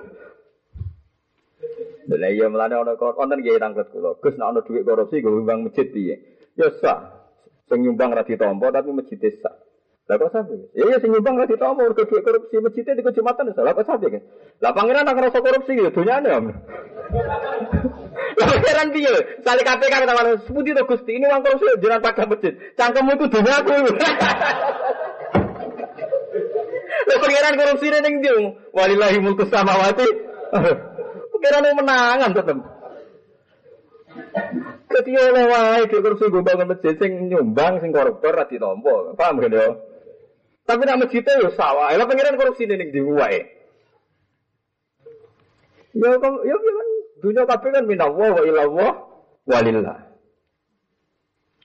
[2.11, 4.19] Lah iya melane ana konten nggih tanglet kula.
[4.19, 6.15] Gus nek ana dhuwit korupsi gue nyumbang masjid piye?
[6.59, 7.23] Ya sah.
[7.71, 9.55] Sing nyumbang ra ditampa tapi masjid sah.
[10.11, 10.67] Lah kok sampe?
[10.75, 13.63] Ya ya sing nyumbang ra ditampa mergo dhuwit korupsi masjid di kecamatan sah.
[13.63, 14.23] Lah kan?
[14.59, 16.45] Lah pangeran nak ngrasa korupsi ya donyane om.
[18.37, 19.13] Lah pangeran piye?
[19.43, 20.31] Sale KPK kata mana?
[20.45, 22.53] Seputi to Gusti, ini uang korupsi jenengan pakai masjid.
[22.79, 23.75] Cangkemmu itu donyaku.
[27.07, 28.31] Lah pangeran korupsi ning ndi?
[28.71, 30.07] Walillahi mulku samawati.
[31.31, 32.57] Pangeran yang menangan tetep.
[34.91, 39.15] Dadi oleh wae dhek korupsi gue bangun masjid sing nyumbang sing koruptor ra ditampa.
[39.15, 39.67] Paham kan yo?
[40.67, 41.91] Tapi nak masjid yo sawah.
[41.95, 43.39] Lah pangeran korupsi ning ndi wae.
[45.91, 46.55] Ya kok ya
[47.21, 48.91] dunia kabeh kan minallah wa ilallah
[49.45, 50.11] walillah.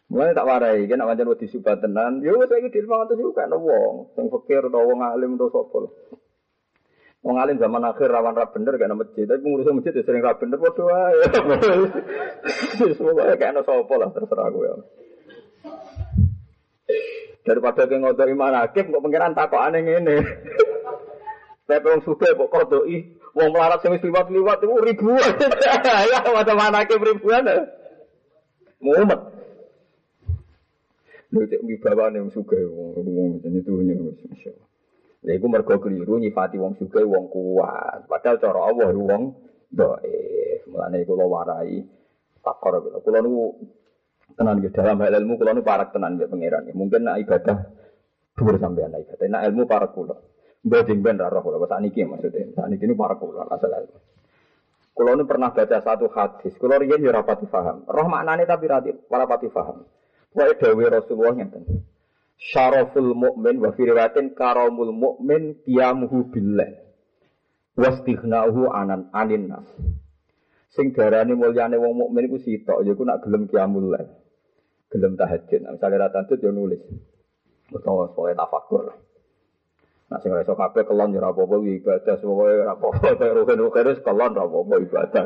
[0.07, 3.35] Mulai tak warai, kan nak wajan wedi subat tenan, yo wis saiki di 500 iku
[3.35, 5.91] kan wong, sing fakir utawa wong alim utawa sapa.
[7.27, 10.39] Wong alim zaman akhir rawan ra bener kan masjid, tapi ngurus masjid ya sering ra
[10.39, 11.27] bener padha wae.
[12.95, 14.71] Semoga kayak ana sapa lah terserah gue.
[17.43, 20.17] Daripada ke ngodoi manakim kok pengiran takok aneh ngene.
[21.67, 25.33] Saya wong suka kok kodoi, wong melarat sing liwat-liwat itu ribuan.
[26.09, 27.45] Ya macam-macam ribuan.
[28.81, 29.21] Mumet.
[31.27, 34.69] Lho cek wibawane wong sugih wong jenenge dunya wis masyaallah.
[35.27, 38.09] Lha iku mergo keliru nyifati wong sugih wong kuat.
[38.09, 39.23] Padahal cara Allah wong
[39.69, 40.65] dhaif.
[40.71, 41.83] Mulane kula warai
[42.41, 42.97] takor kula.
[43.05, 43.45] Kula niku
[44.39, 46.71] tenan nggih dalam hal ilmu kula niku parak tenan mbek pangeran.
[46.73, 47.59] Mungkin nek ibadah
[48.39, 49.27] dhuwur sampean nek ibadah.
[49.27, 50.17] Nek ilmu parak kula.
[50.67, 52.51] Mbak jeng ben ra roh kula sakniki maksudnya.
[52.59, 53.99] Sakniki niku parak kula asal ilmu.
[54.97, 56.57] Kulo ini pernah baca satu hadis.
[56.59, 57.87] Kulo riyen ya rapati paham.
[57.87, 58.67] Roh maknane tapi
[59.07, 59.87] rapati paham.
[60.35, 61.87] Wa dawe Rasulullah ngeten.
[62.37, 66.83] Syaraful mukmin wa firwatin karamul mukmin qiyamuhu billah.
[67.77, 69.69] Wastighna'uhu anan anin nas.
[70.73, 74.09] Sing darane mulyane wong mukmin iku sitok yaiku nak gelem qiyamul lail.
[74.89, 75.61] Gelem tahajud.
[75.61, 76.81] Nah, misalnya ra tahajud ya nulis.
[77.69, 79.06] Utawa soal tafakur.
[80.07, 84.39] Nah, sing iso kabeh kelon ya ora apa-apa ibadah, semoga ora apa-apa, rugen-rugen wis kelon
[84.39, 85.23] ora apa-apa ibadah.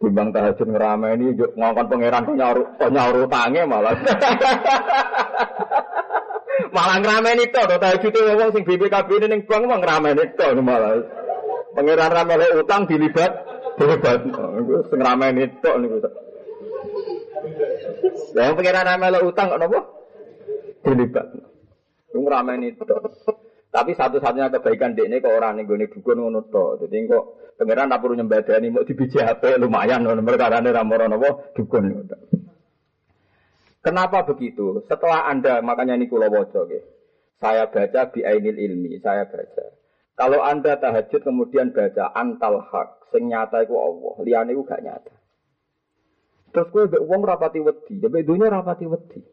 [0.00, 3.92] Timbang tahajud ngerameni yuk ngongkon pangeran nyaur kok nyaur utange malah.
[6.76, 11.04] malah ngrameni tok to tahajud wong sing BPKB ini ning bank mah ngrameni tok malah.
[11.76, 13.32] Pangeran ra melok utang dilibat
[13.76, 14.24] dilibat.
[14.24, 15.96] Iku sing ngrameni tok niku.
[18.36, 19.80] Lah pangeran ra melok utang kok napa?
[20.80, 21.26] Dilibat.
[22.08, 23.04] Iku ngrameni tok.
[23.70, 26.82] Tapi satu-satunya kebaikan dek ini kok orang nih gue dukun ngono to.
[26.82, 31.54] Jadi kok pangeran tak perlu nyembadani mau dibiji HP lumayan loh perkara ini ramoran apa
[31.54, 32.10] dukun.
[33.80, 34.82] Kenapa begitu?
[34.90, 36.66] Setelah anda makanya ini kulo wojo
[37.40, 39.64] Saya baca bi ainil ilmi, saya baca.
[40.18, 45.14] Kalau anda tahajud kemudian baca antal hak, sing nyata iku Allah, liyane iku gak nyata.
[46.52, 49.24] Terus kowe mbek wong rapati wedi, mbek dunya rapati wedi.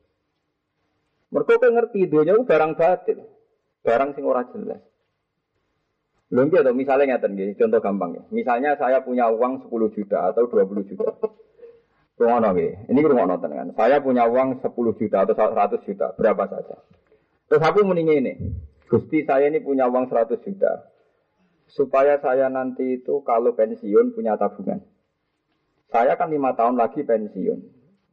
[1.35, 3.19] Mergo kowe ngerti iku barang batil
[3.87, 4.83] barang sing ora jelas.
[6.27, 8.23] Nggih to, misalnya ngeten nggih, contoh gampang ya.
[8.35, 11.07] Misalnya saya punya uang 10 juta atau 20 juta.
[12.19, 12.91] Rungono nggih.
[12.91, 13.71] Ini rungono tenan.
[13.79, 16.83] Saya punya uang 10 juta atau 100 juta, berapa saja.
[17.47, 18.33] Terus aku mending ini.
[18.91, 20.91] Gusti saya ini punya uang 100 juta.
[21.71, 24.83] Supaya saya nanti itu kalau pensiun punya tabungan.
[25.87, 27.59] Saya kan lima tahun lagi pensiun.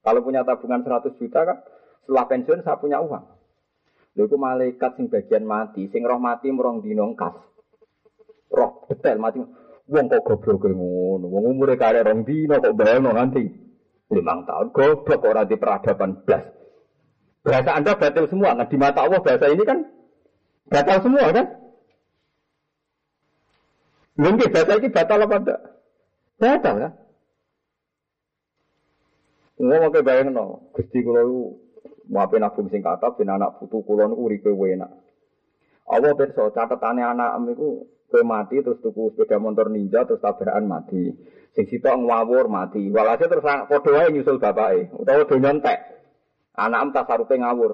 [0.06, 1.58] Kalau punya tabungan 100 juta kan,
[2.06, 3.33] setelah pensiun saya punya uang.
[4.14, 7.34] Lha iku malaikat sing bagian mati, sing roh mati merong dino kas.
[8.54, 9.42] Roh detail mati.
[9.84, 11.26] Wong kok goblok ngono.
[11.26, 13.42] Wong umure kare rong dino kok bayangno nanti.
[14.14, 16.46] Limang tahun goblok ora di peradaban blas.
[17.44, 18.56] Bahasa Anda batil semua.
[18.56, 19.84] Nah, di mata Allah bahasa ini kan
[20.70, 21.46] batal semua kan?
[24.14, 25.60] Mungkin bahasa ini batal apa enggak?
[26.38, 26.92] Batal kan?
[29.54, 31.58] Ngomong ke bayang no, Gusti kalau
[32.08, 34.92] Muape nabung sing kata ben anak putu kula niku uripe enak.
[35.88, 41.12] Allah pirsa catetane anak niku kowe mati terus tuku sepeda motor ninja terus tabrakan mati.
[41.56, 42.92] Sing sitok ngawur mati.
[42.92, 45.78] Walhasil terus padha wae nyusul bapake utawa do nyontek.
[46.54, 47.72] Anak tasarupe ngawur.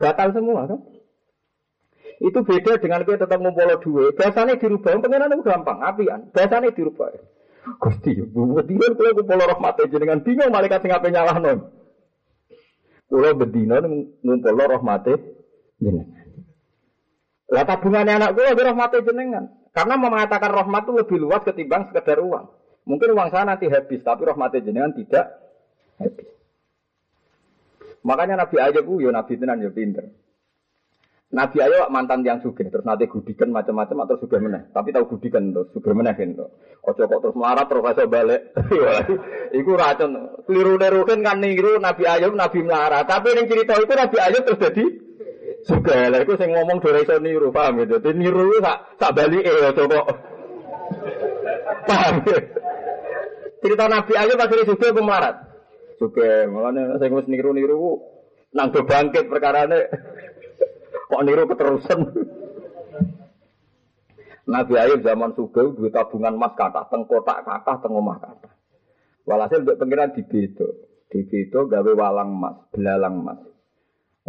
[0.00, 0.80] Batal semua kan?
[2.20, 4.12] Itu beda dengan kita tetap ngumpul duit.
[4.12, 6.28] Biasanya dirubah, pengenan itu gampang, apian.
[6.32, 7.16] Biasanya dirubah.
[7.80, 11.79] Gusti, buat dia kalau ngumpul rahmat dengan bingung malaikat sing ape nyalahno.
[13.10, 13.74] Kulo bedino
[14.22, 15.18] ngumpul rahmate
[15.82, 16.30] jenengan.
[17.50, 19.50] Lah tabungannya anak kulo rahmate jenengan.
[19.74, 22.46] Karena mengatakan rahmat itu lebih luas ketimbang sekedar uang.
[22.86, 25.26] Mungkin uang saya nanti habis, tapi rahmate jenengan tidak
[25.98, 26.30] habis.
[28.06, 30.06] Makanya Nabi aja ya Nabi tenan ya pinter.
[31.30, 34.66] Nabi ayo mantan yang sugih terus nanti gudikan macam-macam atau sugih meneh.
[34.74, 36.50] Tapi tahu gudikan terus sugih meneh gitu.
[36.82, 38.50] Ojo kok terus melarat terus balik.
[39.62, 40.10] iku racun.
[40.50, 43.06] Keliru nerukin kan niru Nabi Ayub Nabi melarat.
[43.06, 44.84] Tapi yang cerita itu Nabi Ayub terus jadi
[45.62, 46.02] sugih.
[46.10, 48.02] Lah iku sing ngomong dhewe iso niru paham gitu.
[48.02, 50.06] Jadi niru sak sak eh ojo kok.
[51.88, 52.14] Paham.
[53.62, 55.36] Cerita Nabi Ayub pas sugih apa melarat?
[56.02, 56.50] Sugih.
[56.50, 58.02] Makanya saya wis niru-niru
[58.50, 60.09] nang do bangkit perkarane.
[61.10, 62.00] Kok niru keterusan?
[64.50, 68.50] Nabi Ayub zaman Sugeng duit tabungan emas kata, tengkotak kata, tengomah kata.
[69.26, 73.40] Walhasil untuk pengiran di bedo, di bedo gawe walang emas, belalang emas.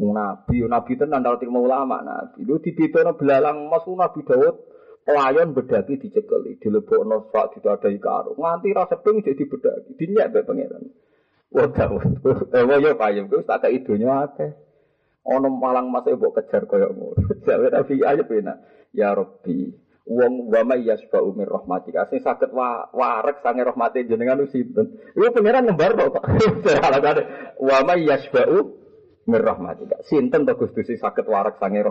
[0.02, 2.46] Nabi, Nabi itu nandal terima ulama Nabi.
[2.46, 4.56] Lu di bedo no belalang emas, Nabi Dawud
[5.02, 8.38] pelayan bedaki dicekeli, dilebok no swat, ditadai karo.
[8.38, 10.86] Nganti rasa ping jadi bedaki, dinyak be pengiran.
[11.50, 12.22] Wah Dawud,
[12.58, 14.71] eh wah ya Pak Ayub, tak ada idonya akeh.
[15.22, 17.14] Ono malang mas ibu kejar kaya ngono.
[17.46, 18.54] Jawa Nabi aja pena.
[18.92, 19.70] Ya Rabbi,
[20.10, 22.10] wong wa may yasba'u min rahmatika.
[22.10, 24.98] Sing saged wa warek sange rahmate jenengan sinten.
[25.14, 26.26] Iku pangeran nembar kok.
[26.90, 28.58] Alagane wa may yasba'u
[29.30, 30.02] min rahmatika.
[30.10, 31.86] Sinten to Gusti sing saged warek sange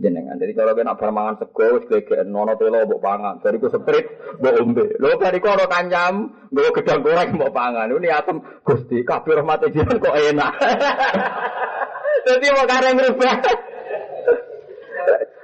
[0.00, 0.40] jenengan.
[0.40, 1.84] Jadi kalau kena bar sego wis
[2.24, 3.44] nono telo mbok pangan.
[3.44, 4.08] Bariku seprit
[4.40, 4.84] mbok ombe.
[4.96, 6.14] Lho bariku ana kanyam,
[6.48, 7.92] nggo gedang goreng mbok pangan.
[7.92, 10.52] Ini atem Gusti kabeh rahmate jenengan kok enak.
[12.22, 13.34] Jadi mau kareng rubah.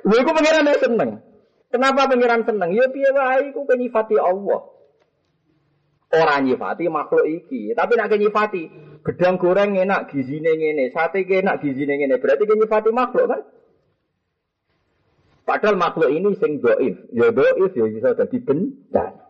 [0.09, 1.11] Lha iku pangeran seneng.
[1.69, 2.71] Kenapa pangeran seneng?
[2.73, 4.63] Ya wae iku penyifati Allah.
[6.09, 8.73] Orang nyifati makhluk iki, tapi nak nyifati
[9.05, 13.45] gedang goreng enak gizine ngene, sate enak gizine ngene, berarti nyifati makhluk kan?
[15.45, 19.29] Padahal makhluk ini sing doif, ya doif ya bisa jadi bencana.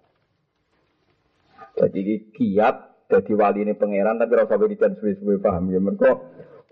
[1.78, 2.76] Jadi kiat
[3.08, 6.18] jadi wali ini pangeran tapi rasa berikan suwe-suwe paham ya mereka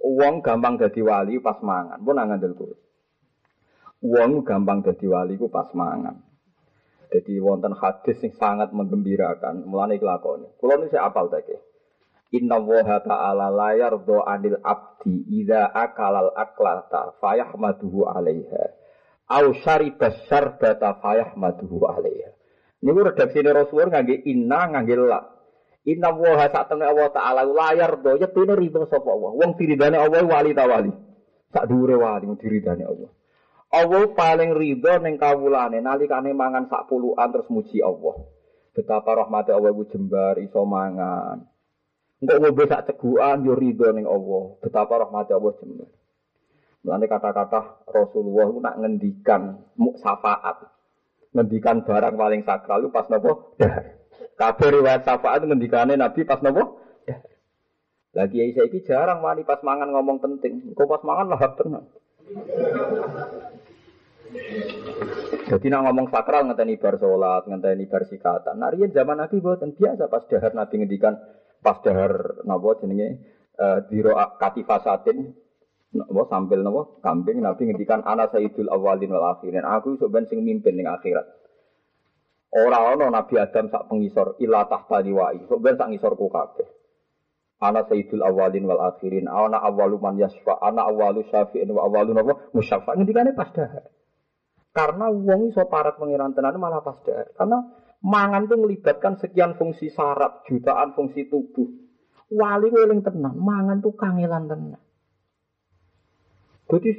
[0.05, 2.77] Uang gampang jadi wali pas mangan, pun angan dulu.
[4.05, 6.21] Uang gampang jadi wali ku pas mangan.
[7.07, 9.97] Jadi wonten hadis yang sangat menggembirakan, mulane.
[10.03, 11.55] Kalau ini saya apal tadi.
[12.35, 18.75] Inna woha ta'ala layar do anil abdi ida akalal aklata fayahmaduhu alaiha.
[19.31, 22.31] Au syaribas syarbata fayahmaduhu alaiha.
[22.83, 25.36] Ini redaksi Rasulullah ngangge inna ngangge la.
[25.87, 29.31] Inna woha saat temen Allah Ta'ala layar do tuh riba sapa Allah.
[29.39, 30.91] Wong diridane Allah wali ta wali.
[31.55, 33.11] Sak dure wali diridane Allah.
[33.71, 38.19] Allah paling ridho ning kawulane nalikane mangan sak puluhan terus muji Allah.
[38.75, 41.47] Betapa rahmat Allah iku jembar iso mangan.
[42.19, 44.59] Engko ngombe sak cegukan yo ridho ning Allah.
[44.59, 45.91] Betapa rahmat Allah jembar.
[46.83, 50.67] Mulane kata-kata Rasulullah nak ngendikan muksafaat.
[51.31, 54.06] Ngendikan barang paling sakral lu pas nopo dahar.
[54.37, 56.85] Kabeh riwayat syafaat ngendikane Nabi pas nopo?
[58.17, 60.73] Lagi Aisyah iki jarang wani pas mangan ngomong penting.
[60.73, 61.85] Kok pas mangan lah tenang.
[65.47, 68.57] Jadi nak ngomong sakral ngenteni bar salat, ngenteni bar sikatan.
[68.59, 71.15] Nah, riyen zaman Nabi boten biasa pas dahar Nabi ngendikan
[71.63, 73.21] pas dahar napa jenenge
[73.61, 75.33] uh, diro katifasatin
[75.95, 79.63] napa sambil napa kambing Nabi ngendikan ana sayyidul awalin wal akhirin.
[79.63, 81.46] Aku iso ben sing mimpin ning akhirat.
[82.55, 85.45] Ora ana Nabi Adam sak pengisor ila tahta liwai.
[85.51, 86.69] Sok ben sak ngisorku kabeh.
[87.59, 89.27] Ana sayyidul awalin wal akhirin.
[89.27, 90.61] Ana awalu man yasfa.
[90.63, 92.95] Ana awalu syafi'in wa awalu napa musyafa.
[92.95, 93.91] Ngendikane pas dahar.
[94.77, 97.33] Karena wong iso parat pengiran tenan malah pas dahar.
[97.33, 97.59] Karena
[98.05, 101.67] mangan itu melibatkan sekian fungsi saraf, jutaan fungsi tubuh.
[102.31, 104.86] Wali weling tenan, mangan tuh kangelan tenan.
[106.67, 106.91] Jadi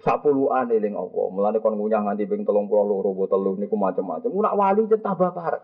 [0.00, 1.26] sapuluhan eling Allah.
[1.28, 4.30] Mulane kon ngunyah nganti ping 32 botol niku macam-macam.
[4.32, 5.62] Nak wali jen tambah parek.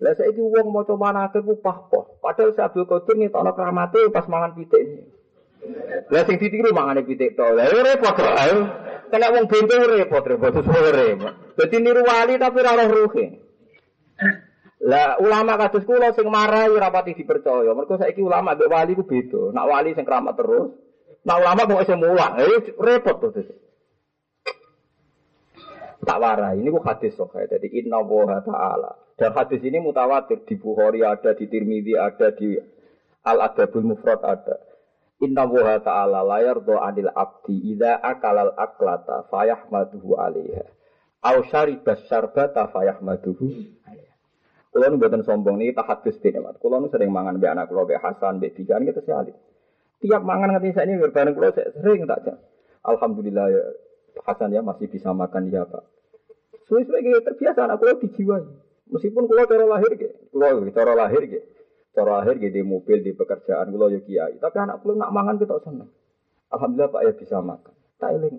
[0.00, 2.22] Lah saiki wong maca manake ku pahpoh.
[2.24, 5.12] Padahal si Abdul Qadir ngetokno kramate pas mangan pitik.
[6.08, 7.44] Lah sing ditiru mangane pitik to.
[7.44, 8.32] Lah repot kok.
[9.10, 11.08] Kena wong bento repot repot sore.
[11.58, 13.26] Dadi niru wali tapi ora roh ruhe.
[14.80, 17.76] Lah ulama kados kula sing marai rapati dipercaya.
[17.76, 19.52] Mergo saiki ulama mbek wali ku beda.
[19.52, 20.72] Nak wali sing keramat terus,
[21.20, 23.44] Nah ulama mau esem mulang, eh repot tuh.
[26.00, 27.60] Tak warai, ini kok hadis sok ya.
[27.60, 29.20] Jadi inna woha ta'ala.
[29.20, 32.56] Dan hadis ini mutawatir di Bukhari ada, di Tirmidzi ada, di
[33.20, 34.56] Al Adabul Mufrad ada.
[35.20, 40.64] Inna woha ta'ala layar do anil abdi ida akalal aklata fayahmaduhu alaiha.
[41.20, 43.46] Au syaribas syarbata fayahmaduhu
[43.84, 44.16] alaiha.
[44.72, 46.56] Kulo nu mboten sombong niki tak hadis dene, Mat.
[46.56, 49.36] Kulo nu sering mangan mbek anak kulo mbek Hasan, mbek Dijan gitu sekali.
[50.00, 52.36] Tiap mangan ngerti saya ini bareng kulo sering tak jam.
[52.88, 53.62] Alhamdulillah ya
[54.24, 55.84] Hasan ya masih bisa makan ya Pak.
[56.66, 58.44] Suwe-suwe gitu terbiasa anak kulo dijiwai.
[58.90, 61.46] Meskipun kulo cara lahir gitu, kulo cara lahir gitu.
[61.92, 64.40] Cara lahir gitu di mobil, di pekerjaan kulo yo kiai.
[64.40, 65.92] Tapi anak kulo nak mangan kita seneng.
[66.48, 67.74] Alhamdulillah Pak ya bisa makan.
[68.00, 68.36] Tak eling.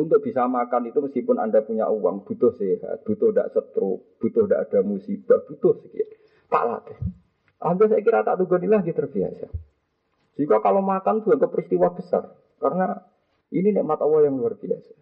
[0.00, 4.70] Untuk bisa makan itu meskipun Anda punya uang, butuh sehat, butuh tidak stroke, butuh tidak
[4.70, 6.08] ada musibah, butuh sekian.
[6.48, 6.98] Tak latih.
[7.60, 9.50] Anda saya kira tak tunggu lagi terbiasa.
[10.38, 12.36] Jika kalau makan juga ke peristiwa besar.
[12.60, 12.92] Karena
[13.50, 14.92] ini nikmat Allah yang luar biasa.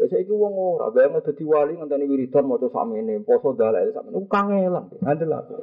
[0.00, 4.88] Saya itu wong ora, bayang dadi wali ngenteni wiridan maca sakmene, poso dalek sakmene, kangelan,
[5.04, 5.54] ngandel aku.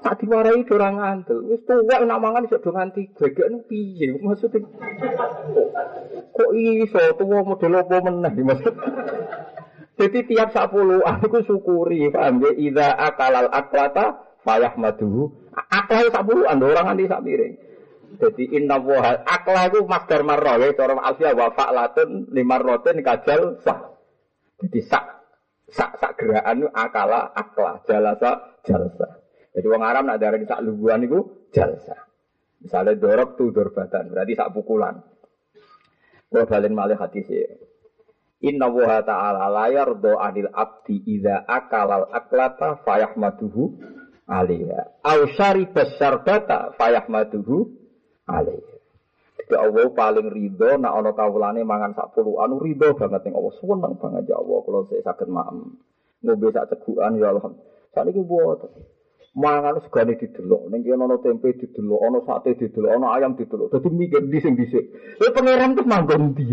[0.00, 1.44] Tak diwarai ora ngandel.
[1.52, 3.12] Wis tuwek nak mangan iso do nganti
[3.52, 4.64] nu piye maksudnya?
[6.32, 8.74] Kok iso tuwa model apa meneh maksud?
[9.96, 12.52] Jadi tiap sepuluh aku syukuri, paham ya?
[12.56, 15.45] Ida akalal aklata payah maduhu.
[15.56, 17.54] Akal sepuluh anda orang nanti sak piring.
[18.16, 23.60] Jadi inna woha akla itu masdar marra ya cara alfiah wa fa'latun lima rotin kajal
[23.64, 23.96] sah.
[24.60, 25.04] Jadi sak
[25.68, 29.08] sak sak gerakan itu akala akla jalasa jalsa.
[29.56, 31.96] Jadi wong Arab nak darani sak luguan itu jalsa.
[32.60, 34.96] Misalnya dorok tuh dorbatan berarti sak pukulan.
[36.28, 37.44] Kalau balen malih hati sih.
[38.44, 43.95] Inna woha ta'ala layar do anil abdi idza akalal aklata fayahmaduhu
[44.26, 45.02] alaiha.
[45.06, 47.70] Au syaribas syarbata fayahmaduhu
[48.26, 48.74] alaihi.
[49.46, 53.94] Jadi Allah paling ridho nak ana kawulane mangan sak puluhan ridho banget ning Allah seneng
[53.94, 55.78] banget ya Allah kalau saya sakit maem.
[56.26, 57.54] Ngombe sak cegukan ya Allah.
[57.94, 58.66] Saiki buat
[59.38, 63.70] mangan segane didelok ning kene ana tempe didelok, ana sate didelok, ana ayam didelok.
[63.70, 64.90] Dadi mikir di sing dhisik.
[65.22, 66.44] Kowe pangeran terus manggon ndi?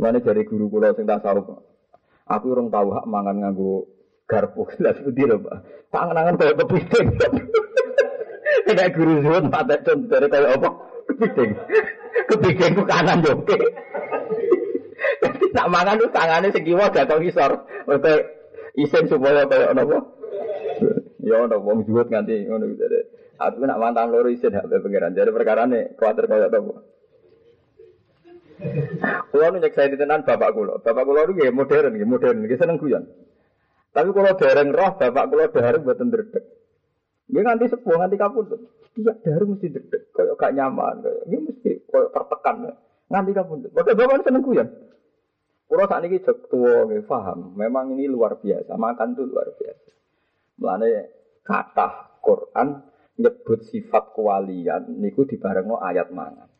[0.00, 1.60] Mana dari guru kula sing tasawuf.
[2.24, 3.84] Aku urung tahu hak mangan nganggo
[4.32, 4.64] garpu.
[4.80, 5.56] Lah seperti lho, Pak.
[5.92, 7.06] Tangan-tangan kaya kepiting.
[8.62, 10.70] Tidak guru zuhud Pak Tecun dari kaya apa?
[11.12, 11.50] Kepiting.
[12.32, 13.44] Kepiting ku kanan yo.
[15.22, 17.52] Jadi nak mangan tuh tangannya segiwa jatuh isor.
[17.84, 18.14] Oke,
[18.80, 19.98] isen supaya kaya apa?
[21.20, 23.04] Ya ono wong zuhud nganti ngono gitu deh.
[23.36, 25.12] Aku nak mantan loro isen hak pengiran.
[25.12, 26.80] Jadi perkara nih kuatir kaya apa?
[29.32, 30.78] Kulo nyek saya tenan bapak kulo.
[30.80, 33.04] Bapak kulo itu modern, modern, nggih seneng guyon.
[33.92, 36.44] Tapi kalau dereng roh bapak kulo dereng buatan dredeg.
[37.28, 38.44] Dia nganti sepuh, nganti kapun.
[38.92, 42.76] Tiap dari mesti deg kayak gak nyaman, dia mesti kayak tertekan.
[43.08, 43.68] Nganti kapun.
[43.72, 44.68] Bapak bapak seneng kuyan.
[45.72, 47.56] Kalau saat ini cek tua, paham.
[47.56, 48.76] Memang ini luar biasa.
[48.76, 49.90] Makan itu luar biasa.
[50.60, 50.92] Melane
[51.40, 52.68] kata Quran
[53.16, 56.52] nyebut sifat kewalian niku dibarengno ayat mangan.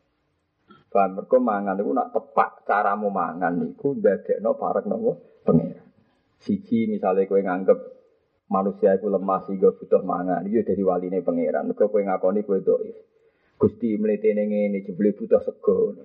[0.89, 5.82] Paham mergo mangan niku nak tepat caramu mangan niku ndadekno parek nopo pengira.
[6.43, 7.79] Siji misalnya kowe nganggep
[8.51, 10.43] manusia itu lemah sehingga butuh mangan.
[10.43, 11.71] Itu dari waline pangeran.
[11.71, 12.95] Kau kue ngakoni kue doif.
[13.55, 15.95] Gusti mletene ngene jebule butuh sego.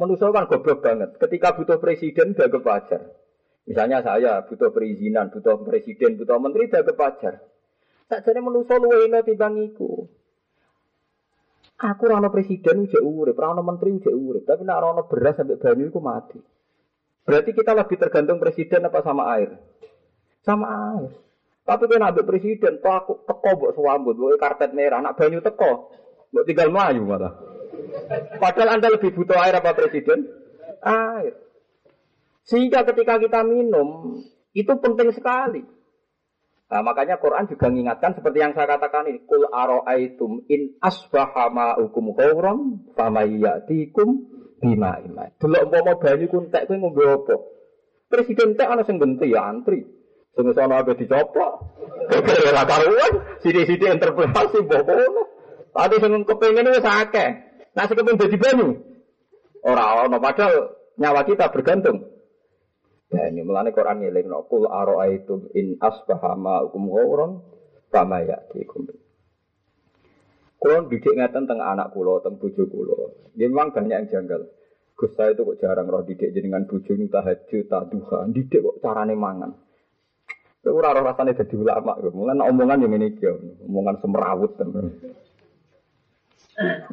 [0.00, 1.20] Manusia kan goblok banget.
[1.20, 3.02] Ketika butuh presiden udah kepajar.
[3.64, 7.34] Misalnya saya butuh perizinan, butuh presiden, butuh menteri udah kepajar.
[8.04, 10.04] Tak jadi manusia luwe ino timbang iku.
[11.74, 15.88] Aku rano presiden udah urip, rano menteri udah urip, tapi nak rano beras sampai banyu
[15.88, 16.38] iku mati.
[17.24, 19.56] Berarti kita lebih tergantung presiden apa sama air?
[20.44, 21.10] Sama air.
[21.64, 25.88] Tapi kena ambil presiden, toh aku teko buat suambut, buat karpet merah, anak banyu teko,
[26.28, 27.32] buat tinggal melayu malah.
[28.36, 30.28] Padahal anda lebih butuh air apa presiden?
[30.84, 31.40] Air.
[32.44, 34.20] Sehingga ketika kita minum,
[34.52, 35.64] itu penting sekali.
[36.68, 39.24] Nah, makanya Quran juga mengingatkan seperti yang saya katakan ini.
[39.24, 44.08] Kul aro'aitum in asbaha ma'ukum ghauram famayyatikum
[44.58, 45.32] bima imai.
[45.40, 47.36] Delok umpama banyu kuntek kowe ngombe apa?
[48.10, 49.86] Presiden tek ana sing genti ya antri.
[50.34, 51.52] Sing sono ape dicoplok.
[52.50, 55.22] Ora karuan, sithik-sithik interpretasi ngono.
[55.70, 57.28] Tadi sing kepengin wis akeh.
[57.74, 58.68] Nah sing kepengin dadi banyu.
[59.62, 62.02] Ora ono padahal nyawa kita bergantung.
[63.10, 67.30] Banyu mulane Quran ngelingno kul araaitum in asbaha ma'ukum ghauran
[67.94, 68.90] fama ya'tikum.
[70.58, 72.96] Kulon didik ngeten teng anak kula, teng bojo kula.
[73.38, 74.48] Memang banyak yang janggal.
[74.94, 79.63] Gus saya itu kok jarang roh didik jenengan bojo tahajud, taduha, didik kok carane mangan.
[80.64, 81.96] Ora ora rasane dadi ulama.
[82.00, 83.28] Mulane omongan yang ini iki,
[83.68, 84.56] omongan semrawut.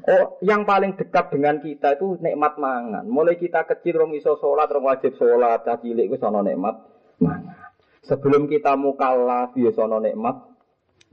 [0.09, 3.05] Oh, yang paling dekat dengan kita itu nikmat mangan.
[3.05, 6.81] Mulai kita kecil rong iso sholat, rong wajib sholat, cah cilik itu sono nikmat
[7.21, 7.69] mangan.
[8.01, 10.33] Sebelum kita mukallaf ya sono nikmat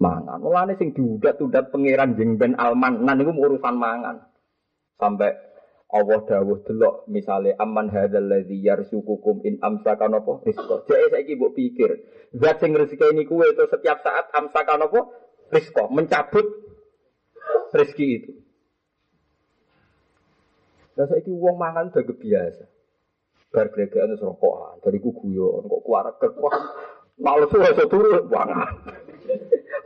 [0.01, 0.40] mangan.
[0.40, 4.16] Mulane sing diudat-udat pangeran jeng ben almanan niku urusan mangan.
[4.97, 5.47] Sampai
[5.89, 10.84] Allah dawuh delok misale aman hadzal ladzi yarzuqukum in amsaka napa rizqa.
[10.84, 11.91] Jek saiki mbok pikir,
[12.36, 15.09] zat sing rezeki kuwe itu setiap saat amsaka napa
[15.49, 16.45] rizqa, mencabut
[17.72, 18.32] rezeki itu.
[21.01, 22.64] Lah saiki wong mangan udah biasa.
[23.49, 26.36] Bar gregekan wis rokokan, dari ku guyon kok kuarek kok
[27.16, 28.76] males ora turu mangan.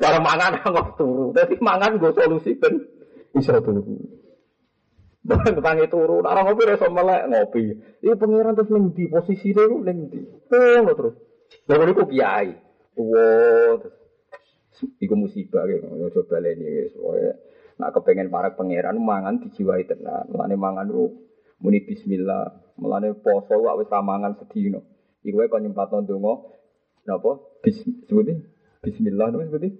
[0.03, 1.31] Cara mangan kok turu.
[1.31, 2.75] Dadi mangan go solusi ben
[3.39, 4.22] iso turu.
[5.23, 7.63] Tangi turu, orang ngopi reso melek ngopi.
[8.03, 10.11] Ini pangeran terus ning di posisi dia ning.
[10.51, 11.15] Oh, terus.
[11.71, 12.51] Lalu iku kiai.
[12.99, 13.95] Wow, terus.
[14.99, 15.87] Iku musibah gitu.
[16.11, 16.99] Coba leni wis.
[17.79, 20.27] Nak kepengen para pangeran mangan dijiwai tenan.
[20.27, 21.15] Mulane mangan lu
[21.63, 22.75] muni bismillah.
[22.83, 24.83] Mulane poso wak wis mangan sedina.
[25.23, 26.35] Iku wae kon nyempatno donga
[27.07, 27.63] napa?
[27.63, 27.79] Bis
[28.11, 28.43] sebutin
[28.83, 29.79] bismillah napa sebutin?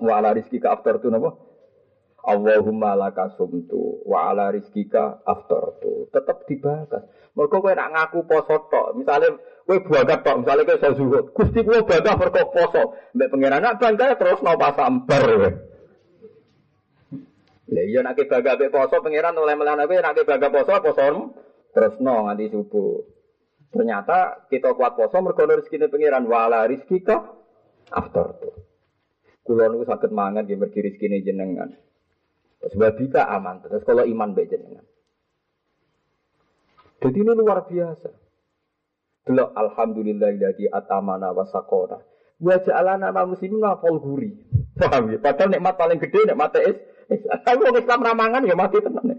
[0.00, 1.51] Wa ala rizqika aftartu napa?
[2.22, 6.06] Allahumma laka sumtu wa ala rizkika aftartu.
[6.14, 7.02] Tetap dibahas.
[7.34, 11.18] Mergo kowe nak ngaku poso tok, misale kowe bagat tok, misale kowe iso.
[11.34, 12.82] Gusti kowe bagat mergo poso.
[13.18, 15.50] Mbek pangeran nak bangga terus no pasambar kowe.
[17.74, 21.06] Lah iya nak mbek poso pangeran oleh melana kowe nak baga poso poso
[21.74, 23.02] terus no nganti subuh.
[23.74, 27.18] Ternyata kita kuat poso mergo rezekine pangeran wala rizkika
[27.90, 28.54] aftartu.
[29.42, 31.74] Kulo niku saged mangan nggih mergi rezekine jenengan.
[32.70, 33.58] Sebab bisa aman.
[33.66, 34.86] Terus kalau iman baik jenengan.
[37.02, 38.10] Jadi ini luar biasa.
[39.26, 41.98] Delok alhamdulillah jadi atamana wasakona.
[42.42, 44.30] Wa ja'alana ma muslimin wa guri.
[44.78, 45.18] Paham ya?
[45.18, 46.78] Padahal nikmat paling gede nikmat es.
[47.42, 49.18] Tapi orang Islam ramangan ya mati tenan.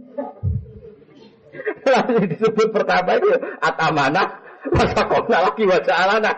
[1.83, 4.39] Lalu disebut pertama itu atamana
[4.71, 6.31] wasakona lagi wa ja'alana.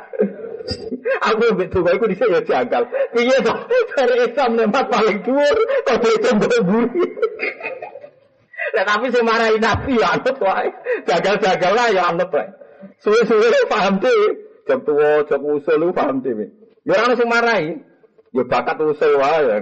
[1.32, 2.84] Aku mbek donga iku dhisik ya janggal.
[3.14, 3.54] Piye to?
[3.96, 7.04] Dari Islam nempat paling dhuwur kok ditembok buri.
[8.76, 10.70] Lah tapi sing marahi Nabi ya anut wae.
[11.06, 12.50] Gagal-gagal lah ya anut wae.
[13.02, 14.44] Suwe-suwe paham deh.
[14.66, 16.34] Jam tua, jam usul lu paham deh.
[16.84, 17.78] Ya orang sing marahi.
[18.34, 19.58] Ya bakat usul wae ya.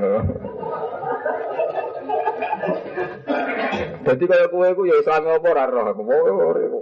[4.04, 5.96] Jadi kaya kowe iku ya Islam apa ora roh.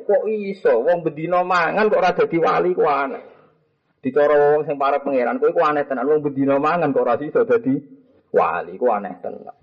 [0.06, 3.31] Kok iso wong bedino mangan kok ora dadi wali ku aneh.
[4.02, 7.46] Dicara wong sing para pangeran kowe ku aneh tenan wong bendina mangan kok ora iso
[7.46, 7.78] dadi
[8.34, 9.54] wali ku aneh tenan.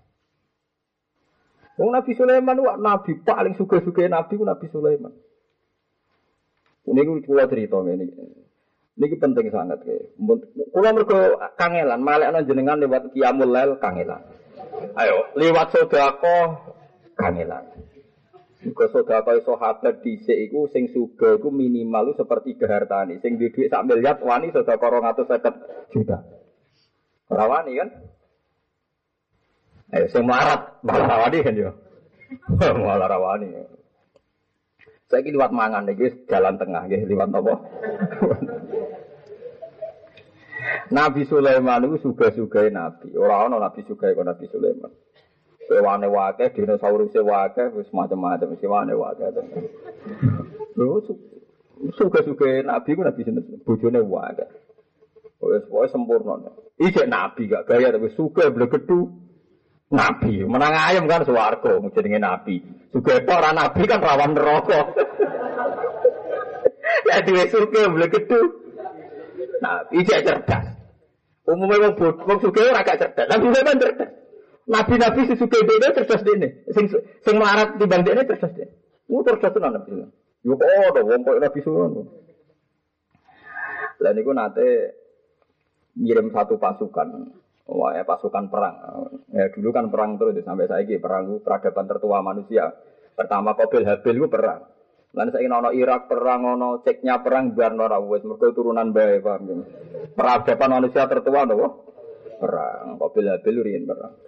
[1.78, 5.10] Wong Nabi Sulaiman wa nabi paling suka-suka nabi ku Nabi Sulaiman.
[6.86, 8.06] Ini ku kula cerita ngene.
[8.98, 10.18] Niki penting sangat ke.
[10.74, 14.22] Kula mergo kangelan, malekno jenengan lewat qiyamul lail kangelan.
[14.98, 16.18] Ayo, lewat sedekah
[17.14, 17.62] kangelan.
[18.58, 23.22] Muga sedekah sahabat dhisik iku sing sugih iku minimal seperti hartane.
[23.22, 26.18] Sing duwe dhuwit sak miliar wani sedekah 250 juta.
[27.30, 27.88] Ora wani kan?
[29.94, 31.70] Eh sing marat malah wani kan yo.
[32.84, 33.48] malah rawani.
[35.08, 37.54] Saya ini lewat mangan nih, jalan tengah, guys, lewat apa?
[40.92, 43.16] Nabi Sulaiman itu suga-suga Nabi.
[43.16, 44.92] Orang-orang Nabi suga Nabi Sulaiman.
[45.68, 49.20] Hewane wake, dinosaurus wake, wis macam-macam, wis hewane wake.
[50.80, 51.04] Lho,
[51.92, 54.48] suka-suka nabi ku nabi sinten, bojone wake.
[55.44, 56.50] Wis pokoke sempurna.
[56.80, 59.28] Iki nabi gak gaya tapi suka blegedu.
[59.88, 62.60] Nabi, menang ayam kan swarga jenenge nabi.
[62.92, 64.80] Suka orang nabi kan rawan neraka.
[67.08, 68.40] Ya dhewe suka blegedu.
[69.60, 70.64] Nabi iki cerdas.
[71.48, 73.26] Umumnya wong bodoh, wong suka ora gak cerdas.
[73.28, 74.17] Nabi memang cerdas.
[74.68, 76.68] Nabi-nabi sesuka itu cerdas dene.
[76.76, 76.92] Sing
[77.24, 78.72] sing melarat di bandek ini cerdas dene.
[79.08, 80.04] Mu cerdas tenan nabi.
[80.44, 81.92] Yo kok ada wong kok nabi suwon.
[83.98, 84.68] Lah niku nate
[85.96, 87.08] ngirim satu pasukan.
[87.68, 88.76] Wah, ya, pasukan perang.
[89.28, 92.72] Ya, dulu kan perang terus sampai saya perang peradaban tertua manusia.
[93.12, 94.64] Pertama Qabil Habil itu perang.
[95.12, 99.64] Saya ingin Irak perang, ono ceknya perang biar nora wes mereka turunan bayi paham
[100.16, 101.66] Peradaban manusia tertua nopo
[102.40, 102.96] perang.
[102.96, 104.27] Qabil Habil riyen perang.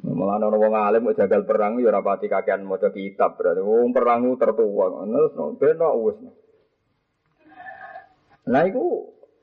[0.00, 4.24] Malah ana wong alim jagal perang ya ora pati kakean maca kitab berarti wong perang
[4.40, 4.86] tertua.
[5.04, 6.16] Terus ben wis.
[8.48, 8.84] Nah iku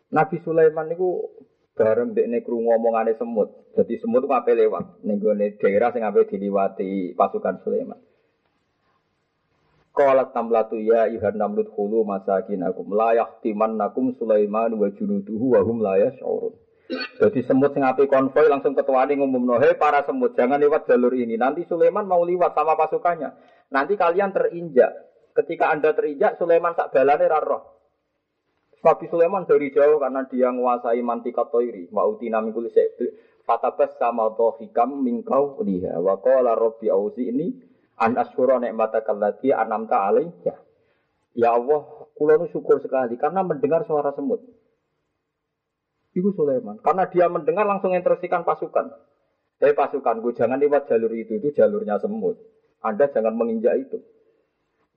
[0.10, 1.30] Nabi Sulaiman niku
[1.78, 3.70] bareng dekne krungu omongane semut.
[3.78, 8.02] Jadi semut ku ape lewat ning gone daerah sing ape diliwati pasukan Sulaiman.
[9.94, 15.98] Qalat tamlatu ya ayuhan namlut khulu masakinakum la yahtimannakum Sulaiman wa junuduhu wa hum la
[16.02, 16.54] yash'urun.
[16.88, 21.36] Jadi semut sing api konvoy langsung ketuani ngumumno, "Hei para semut, jangan lewat jalur ini.
[21.36, 23.36] Nanti Sulaiman mau lewat sama pasukannya.
[23.76, 24.96] Nanti kalian terinjak.
[25.36, 27.78] Ketika Anda terinjak, Sulaiman tak balane roh.
[28.88, 31.92] Nabi Sulaiman dari jauh karena dia menguasai mantikat toiri.
[31.92, 32.72] Wa utina mingkul
[33.48, 36.00] Fatabas sama hikam mingkau liha.
[36.00, 37.48] Wa qala rabbi auzi ini
[38.00, 40.56] an asyura ni'mataka allati anamta alaiya.
[41.38, 41.84] Ya Allah,
[42.16, 44.44] kula syukur sekali karena mendengar suara semut.
[46.18, 46.82] Iku Sulaiman.
[46.82, 48.90] Karena dia mendengar langsung instruksikan pasukan.
[49.62, 52.42] Eh pasukan, gue jangan lewat jalur itu, itu jalurnya semut.
[52.82, 54.02] Anda jangan menginjak itu.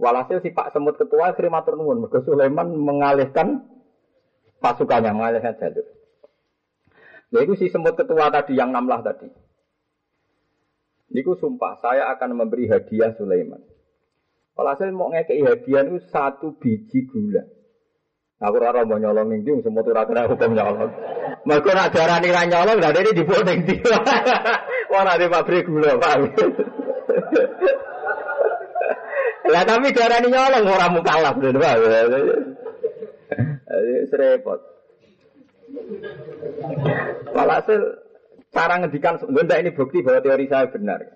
[0.00, 1.76] Walhasil si Pak Semut Ketua akhirnya matur.
[1.76, 3.68] Mereka Sulaiman mengalihkan
[4.64, 5.84] pasukannya, mengalihkan jalur.
[7.28, 9.28] Ya itu si Semut Ketua tadi, yang namlah tadi.
[11.12, 13.60] Niku sumpah, saya akan memberi hadiah Sulaiman.
[14.56, 17.44] Saya mau ngekei hadiah itu satu biji gula.
[18.40, 20.88] Aku rara mau nyolong ning semua tuh rata hukum nyolong.
[21.44, 23.76] Mergo nak darani ra nyolong lah ini dibuat ning ndi.
[24.90, 26.16] Wah nanti pabrik gula, Pak.
[29.52, 31.76] Lah tapi darani nyolong orang mukalaf lho, Pak.
[34.08, 34.60] Serepot.
[37.36, 37.80] Walhasil
[38.56, 41.12] cara ngedikan benda ini bukti bahwa teori saya benar.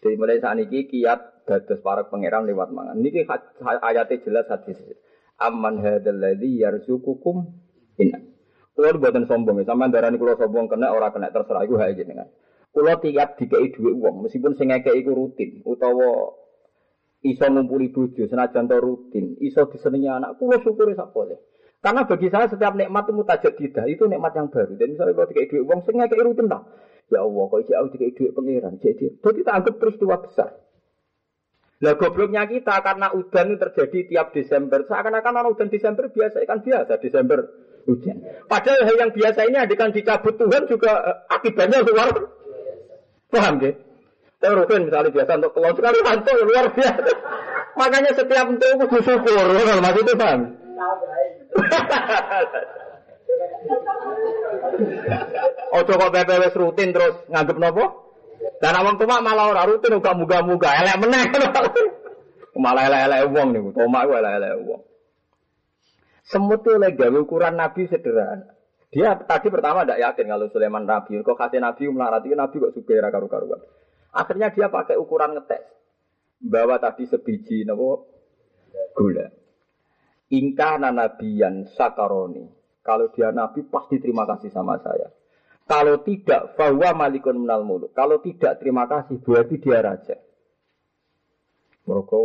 [0.00, 2.94] Jadi mulai saat ini kiat dados para pangeran lewat mangan.
[3.02, 3.26] Niki
[3.60, 4.78] ayatnya jelas hadis.
[5.40, 7.36] Amman hadzal ladzi yarzuqukum
[7.96, 8.20] inna.
[8.76, 12.28] Kulo buatan sombong ya, sama darani kulo sombong kena ora kena terserah iku hak jenengan.
[12.70, 16.36] Kulo tiap dikei dhuwit wong, meskipun sing ngekei iku rutin utawa
[17.20, 21.40] iso ngumpuli bojo senajan to rutin, iso disenengi anak, kulo syukuri sak boleh.
[21.80, 24.76] Karena bagi saya setiap nikmat itu mutajab tidak, itu nikmat yang baru.
[24.76, 26.60] Dan misalnya kalau dikei duit uang, saya ngekei rutin lah.
[27.08, 28.74] Ya Allah, kok ijek aku dikei duit pangeran.
[28.84, 30.60] Jadi, jadi kita anggap peristiwa besar.
[31.80, 34.84] Lah gobloknya kita karena udan itu terjadi tiap Desember.
[34.84, 37.48] Seakan-akan orang udan Desember biasa, kan biasa Desember
[37.88, 38.20] hujan.
[38.44, 42.12] Padahal hal yang biasa ini akan dicabut Tuhan juga eh, akibatnya luar.
[43.32, 43.72] Paham ya?
[44.40, 47.12] Saya rutin misalnya biasa untuk keluar sekali hantu luar biasa.
[47.76, 48.66] Makanya setiap itu
[49.00, 49.46] syukur,
[49.80, 50.40] maksudnya paham?
[55.70, 58.09] Ojo kok PPW rutin terus nganggep nopo?
[58.40, 61.24] Dan awang tua malah ora rutin uga muga-muga elek meneh.
[62.64, 64.82] malah elek-elek wong niku, tomak ku elek-elek wong.
[66.28, 68.54] Semut itu lagi ukuran Nabi sederhana.
[68.90, 71.22] Dia tadi pertama tidak yakin kalau Sulaiman Nabi.
[71.22, 73.60] Kok kasih Nabi melarat itu Nabi kok suka karu-karuan.
[74.10, 75.62] Akhirnya dia pakai ukuran ngetes.
[76.40, 78.08] Bawa tadi sebiji nopo
[78.94, 79.26] gula.
[80.30, 82.46] Ingkah nabiyan sakaroni.
[82.80, 85.12] Kalau dia nabi pasti terima kasih sama saya.
[85.70, 87.94] Kalau tidak, bahwa malikun menal muluk.
[87.94, 90.18] Kalau tidak terima kasih, berarti dia raja.
[91.86, 92.20] Mereka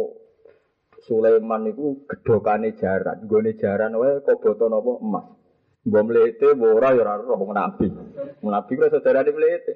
[1.06, 3.30] Sulaiman itu gedokane jaran.
[3.30, 5.26] Gone jaran wae kok boto napa emas.
[5.86, 7.86] Mbok mlete ora ya ora roh nabi.
[8.41, 9.74] Nabi kok sejarah mlete.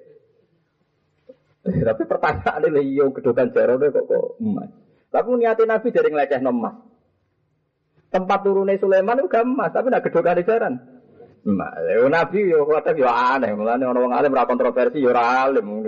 [1.61, 4.69] Tapi pertanyaan ini iya gedokan jaran kok kok emas.
[5.13, 6.75] Tapi niatnya nabi dari ngeleceh emas.
[8.09, 10.98] Tempat turunnya Sulaiman itu gak emas, tapi nak gedok jaran.
[11.47, 15.47] Nah, ya Nabi yo kadang yo aneh, mulane ana wong alim ora kontroversi yo ora
[15.47, 15.87] alim.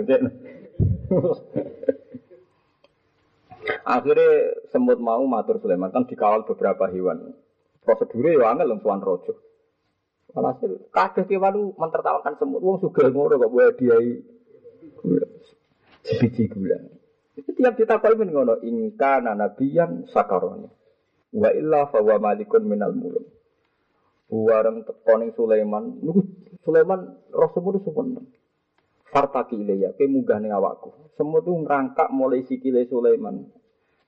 [3.86, 7.36] Akhirnya semut mau matur Sulaiman kan dikawal beberapa hewan.
[7.84, 9.36] Prosedurnya yo angel tuan rojo.
[10.32, 12.64] Walhasil kabeh kewan mentertawakan semut.
[12.64, 14.24] Wong sugih ngono kok buat diai
[14.96, 15.28] gula.
[17.32, 20.68] Itu tiap ditakoni men ngono, ingka nabiyan sakarone.
[21.32, 23.41] Wa illa fawa malikun minal muluk.
[24.32, 26.24] Buareng tekoning Sulaiman, niku
[26.64, 28.24] Sulaiman Rasulullah sumpah.
[29.12, 31.12] Fartaki ilayya, ke munggah ning awakku.
[31.20, 33.44] Semua tuh ngerangkak mulai sikile Sulaiman.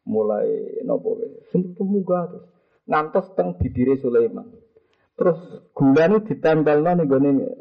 [0.08, 1.44] Mulai nopo wae.
[1.52, 2.44] Semua tuh munggah terus.
[2.88, 4.48] Ngantos teng bibire Sulaiman.
[5.12, 5.36] Terus
[5.76, 7.04] gula ini ditempel nih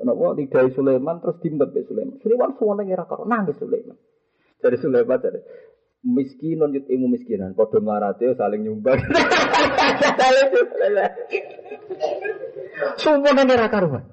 [0.07, 2.15] nopo lidah Sulaiman terus dimbet be Sulaiman.
[2.23, 3.99] Sulaiman semua ngira karo nangis Sulaiman.
[4.63, 5.39] Dari Sulaiman dari
[6.03, 8.99] miskin non yut ilmu miskinan podo marate saling nyumbang
[12.99, 14.03] semua nanti raka rumah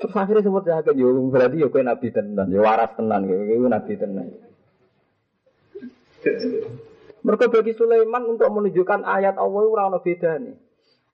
[0.00, 3.94] terus akhirnya semua jaga yo berarti yo kue nabi tenan yo waras tenan yo nabi
[3.96, 4.26] tenan
[7.20, 10.56] mereka bagi Sulaiman untuk menunjukkan ayat Allah ora ono nih.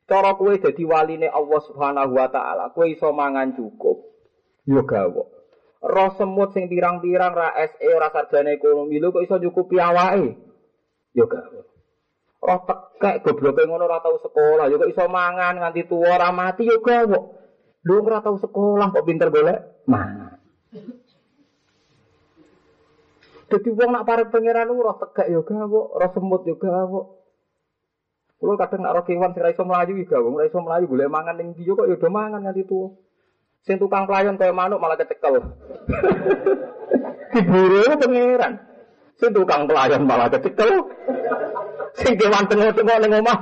[0.07, 4.07] Cara kue jadi waline Allah Subhanahu wa taala, kue iso mangan cukup.
[4.71, 5.37] Yo gawe.
[5.87, 10.35] roh semut sing pirang-pirang ra SE ora sarjana ekonomi lho kok iso nyukupi awake
[11.15, 11.47] yo gak
[12.47, 16.63] roh tekek gobloke ngono ora tau sekolah yo kok iso mangan nganti tuwa ora mati
[16.63, 20.39] yo gak lho ora tau sekolah kok pinter golek mangan
[23.47, 26.87] Jadi wong nak parek pangeran roh tegak yo gak roh semut yo gak
[28.37, 30.91] Kulo kadang nak roh kewan sing ra iso mlayu iki gak wong ra iso mlayu
[30.91, 32.95] golek mangan ning ndi kok yo do mangan nganti tuwa
[33.67, 35.43] Sing tukang pelayan kayak manuk malah kecekel.
[37.35, 38.63] Diburu pangeran.
[39.19, 40.87] Sing tukang pelayan malah kecekel.
[41.97, 43.39] Sing kewan tengok-tengok ning omah.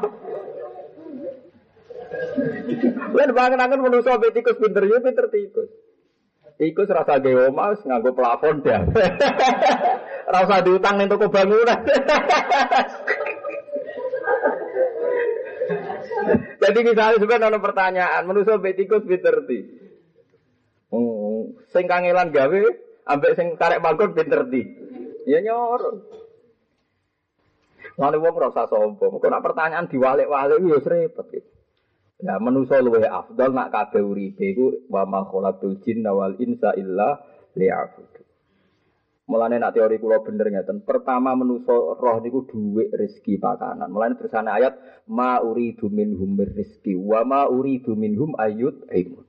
[3.15, 5.71] Lan bangen-angen manusa tikus pinter yo pinter tikus.
[6.55, 8.87] Tikus rasa gawe omah nganggo plafon dah.
[10.35, 11.85] Rasa diutang ning toko bangunan.
[16.65, 19.61] Jadi misalnya sebenarnya ada pertanyaan, manusia betikus pinter ti.
[20.89, 22.61] Oh, sing kangelan gawe
[23.05, 24.63] ambek sing karek bangun pinter di.
[25.29, 26.09] Ya nyor.
[27.95, 29.23] Lalu wong rasa sombong.
[29.23, 31.51] Kok nak pertanyaan diwalik-walik ya repot gitu.
[32.25, 37.21] Ya manusa luwih afdal nak kabeh uripe iku wa ma khalaqul jinna wal insa illa
[37.59, 38.23] liya'budu.
[39.25, 40.85] Mulane nak teori kula bener ngeten.
[40.85, 43.89] Pertama menuso roh niku dhuwit rezeki pakanan.
[43.91, 49.25] Mulane tersane ayat ma uridu minhum rizki wa ma uridu minhum ayut aimun.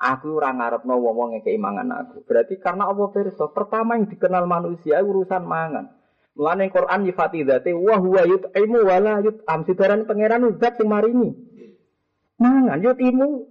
[0.00, 2.24] Aku ora ngarepno wong-wong ngekeki mangan aku.
[2.24, 5.99] Berarti karena Allah pirsa, pertama yang dikenal manusia urusan mangan.
[6.40, 9.60] Mulane Quran nyifati dzate wa huwa yut'imu wa la yut'am.
[9.68, 11.36] Sidaran pangeran zat sing maringi.
[12.40, 13.44] Mangan yut'imu.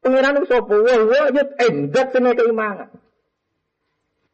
[0.00, 0.74] Pangeran sapa?
[0.80, 2.88] Wa huwa yut'im zat sing ngekeki mangan.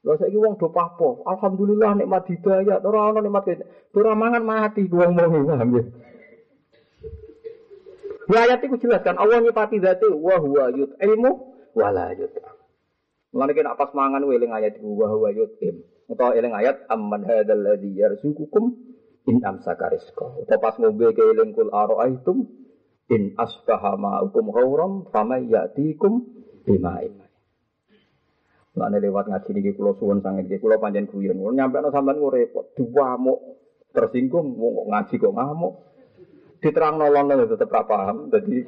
[0.07, 1.27] Lha saiki wong do papo.
[1.27, 3.51] Alhamdulillah nikmat hidayah, ora ana nikmat
[3.99, 5.83] ora mangan mati wong wong paham ya.
[8.31, 11.31] Ya ayat itu jelas kan Allah nyipati zati wa huwa yut'imu
[11.75, 12.55] wa la yut'am.
[13.35, 15.83] Mulane nek pas mangan eling ayat wa huwa yut'im.
[16.11, 18.65] Utawa eling ayat amman hadzal ladzi yarzuqukum
[19.29, 20.27] in amsaka rizqa.
[20.43, 22.47] Utawa pas ngombe ke eling kul ara'aitum
[23.13, 26.23] in asbaha ma'ukum ghauram famay ya'tikum
[26.67, 27.23] bima'in.
[28.73, 31.37] Lane lewat ngaji niki kula suwun sanget iki kula panjen guyon.
[31.37, 33.41] Nyampe ana sampean ku repot, diwamuk,
[33.93, 35.75] tersinggung wong ngaji kok ngamuk.
[36.63, 38.33] Diterang nolong tetep ra paham.
[38.33, 38.65] Dadi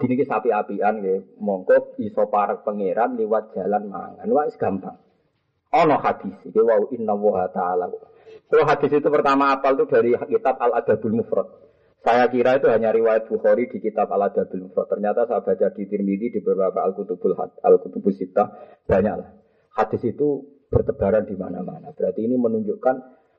[0.00, 4.28] Dini ki sapi apian nggih, mongko iso pangeran liwat jalan mangan.
[4.28, 5.09] Wis gampang.
[5.70, 7.86] Ana hadis iki wau inna wa ta'ala.
[8.50, 11.46] Kalau hadis itu pertama apal itu dari kitab Al Adabul Mufrad.
[12.00, 14.90] Saya kira itu hanya riwayat Bukhari di kitab Al Adabil Mufrad.
[14.90, 18.50] Ternyata saya baca di Tirmidzi di beberapa Al Kutubul Al Kutubus Sittah
[18.90, 19.30] banyaklah.
[19.78, 21.94] Hadis itu bertebaran di mana-mana.
[21.94, 22.94] Berarti ini menunjukkan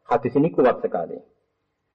[0.08, 1.20] hadis ini kuat sekali.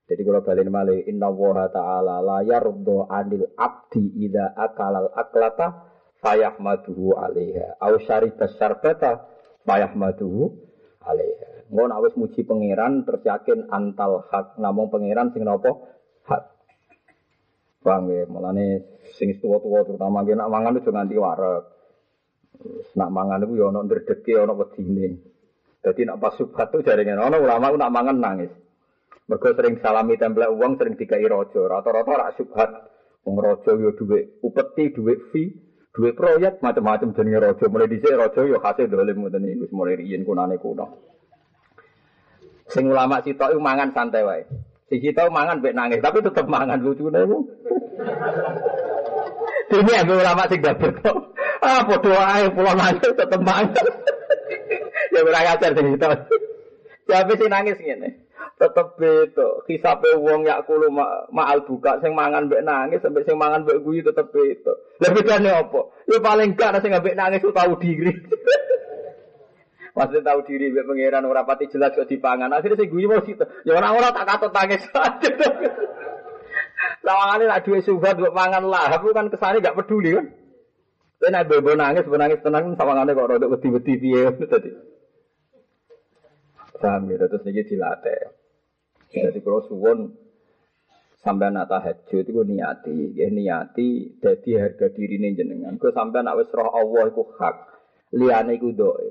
[0.07, 5.91] Jadi kalau balik malih inna wa ta'ala la yardo anil abdi ida akalal aklata
[6.23, 9.27] fayahmaduhu alaiha au syaribas syarbata
[9.67, 10.55] fayahmaduhu
[11.03, 11.67] alaiha.
[11.67, 15.75] Ngono awis muji pangeran terus yakin antal hak namung pangeran sing napa
[16.31, 16.43] hak.
[17.83, 18.83] Paham ya, mulane
[19.15, 21.63] sing tua-tua terutama dia nak mangan itu nganti warek.
[22.99, 25.09] Nak mangan itu ya ono ndredeke wedine.
[25.83, 28.51] Jadi nak pas subhat itu jaringan ono ulama nak mangan nangis.
[29.27, 31.67] Mergo sering salami template uang sering dikai rojo.
[31.67, 32.71] Rata-rata rak subhat.
[33.27, 35.51] Wong yo duwe upeti, duwe fee,
[35.97, 37.65] duwe proyek macam-macam jenenge rojo.
[37.73, 41.01] Mulai dhisik rojo yo khase dolim ngoten iki mulai riyen kunane kuno.
[42.69, 44.45] Sing ulama sitok iku mangan santai wae.
[44.93, 47.27] Siji tau mangan mbek nangis, tapi tetep mangan lucu nih.
[49.67, 51.35] Ini yang ulama sing dapet kok.
[51.59, 53.73] Ah, bodoh ae pulau nangis tetep mangan.
[55.17, 56.07] ya ajar sing itu.
[57.09, 58.26] Ya sing nangis ngene.
[58.57, 59.61] Tetep beto.
[59.69, 63.85] Kisape wong yak kulo ma maal buka sing mangan mbek nangis sampai sing mangan mbek
[63.85, 64.97] guyu tetep beto.
[64.97, 65.81] Lah bedane apa?
[66.09, 68.17] Ya paling gak sing mbek nangis ku tahu diri.
[69.97, 72.53] Maksudnya tahu diri, biar pangeran ora pati jelas kok dipangan.
[72.53, 73.41] Akhirnya saya guyu mau situ.
[73.65, 74.85] Ya orang orang tak katut tangis.
[77.07, 78.93] Lawangannya nak dua subhat buat mangan lah.
[78.93, 80.29] Aku kan ke sana gak peduli kan.
[81.17, 84.69] Tapi nak bebo nangis, nangis tenang, sawangannya kok rodok beti-beti piye tadi.
[86.77, 88.36] Ya, terus ini dilatih.
[89.11, 89.99] Jadi kalau suwon
[91.23, 95.75] sampai nak tahajud itu niati, ya niati jadi harga diri ini jenengan.
[95.79, 97.57] Kau sampai nak wes roh Allah itu hak,
[98.15, 99.07] liane itu doa.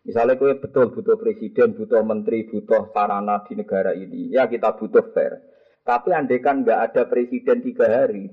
[0.00, 5.12] Misalnya kue betul butuh presiden, butuh menteri, butuh sarana di negara ini, ya kita butuh
[5.12, 5.44] fair.
[5.84, 8.32] Tapi andekan nggak ada presiden tiga hari,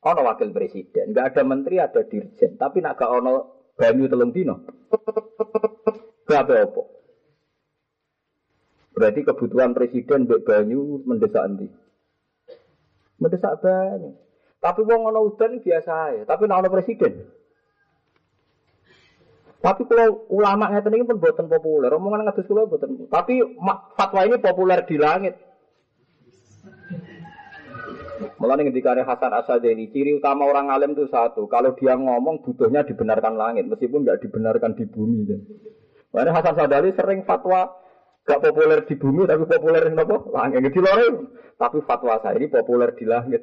[0.00, 2.56] ono wakil presiden, nggak ada menteri, ada dirjen.
[2.56, 3.32] Tapi nak gak ono
[3.76, 4.64] banyu telung dino,
[6.24, 6.95] gak apa
[8.96, 11.68] Berarti kebutuhan presiden mbek banyu mendesak nanti.
[13.20, 14.16] Mendesak banyu.
[14.56, 16.22] Tapi wong ono udan biasa ya.
[16.24, 17.28] Tapi ono presiden,
[19.66, 23.10] tapi kalau ulama ngeten ini pun buatan populer, omongan ngatus kula buatan.
[23.10, 23.42] Tapi
[23.98, 25.34] fatwa ini populer di langit.
[28.38, 32.84] Mulai ketika ada Hasan Asadeli, ciri utama orang alim itu satu, kalau dia ngomong butuhnya
[32.84, 35.24] dibenarkan langit, meskipun nggak dibenarkan di bumi.
[36.14, 37.74] Makanya Hasan Asadeli sering fatwa
[38.26, 40.16] gak populer di bumi, tapi populer di apa?
[40.34, 40.98] Langit di luar.
[41.56, 43.42] Tapi fatwa saya ini populer di langit.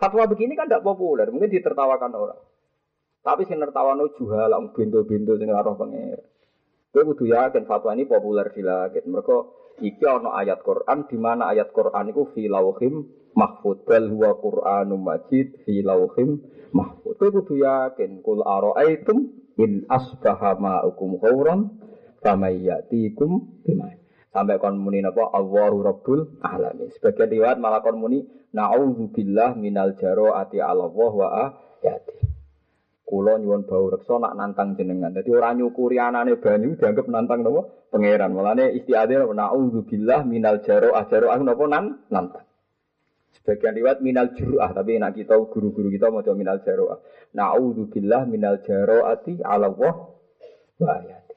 [0.00, 2.40] Fatwa begini kan tidak populer, mungkin ditertawakan orang.
[3.20, 6.24] Tapi sing nertawano juhal lang bintu-bintu sing roh pengen.
[6.90, 9.04] Kowe kudu yakin fatwa ini populer di langit.
[9.04, 9.36] Mereka
[9.84, 13.06] iki ana ayat Quran di mana ayat Quran itu fi lauhim
[13.36, 16.40] mahfud bal huwa Qur'anum majid fi lauhim
[16.72, 17.14] mahfud.
[17.20, 19.28] Kowe kudu yakin kul araaitum
[19.60, 21.79] in asbaha ma'ukum ghauran
[22.20, 23.92] famayyatikum bima.
[24.30, 26.86] Sampai kon muni napa Allahu Rabbul Alamin.
[26.94, 28.22] Sebagian riwayat malah kon muni
[28.54, 31.28] na'udzubillah minal ati Allah wa
[31.82, 32.30] ayati.
[33.02, 35.10] Kulo nyuwun bau reksa nak nantang jenengan.
[35.10, 38.30] Jadi orang nyukuri anane banyu dianggap nantang nopo pangeran.
[38.30, 42.46] Mulane istiadah na'udzubillah minal jaro ajaro aku nopo nan nantang.
[43.40, 47.00] Sebagian riwayat minal juruah, tapi nak kita guru-guru kita mau minal jaroah.
[47.32, 51.29] Na'udzubillah minal jaroati Allah wa ayati.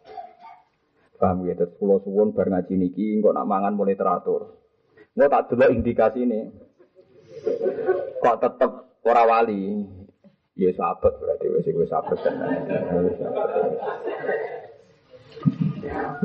[1.23, 4.59] Paham ya, terus pulau suwon bar ngaji niki, kok nak mangan mulai teratur.
[5.15, 6.51] Mau tak dulu indikasi ini.
[8.19, 8.71] Kok tetep
[9.07, 9.87] ora wali.
[10.59, 12.51] Ya sahabat berarti wis gue sahabat tenan.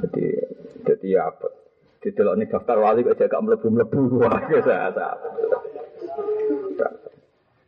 [0.03, 0.25] Jadi
[0.83, 1.47] jadi ya apa?
[2.03, 5.19] Di delok nih daftar wali kok gak mlebu-mlebu wah ya sahabat.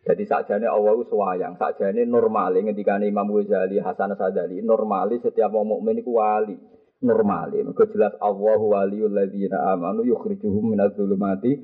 [0.03, 6.03] Jadi sakjane Allah itu sakjane normal ketika Imam Ghazali, Hasan Sadali, normali setiap orang mukmin
[6.03, 6.80] itu wali.
[7.01, 11.57] Normali, mereka jelas Allahu waliyul ladzina amanu yukhrijuhum minadz zulumati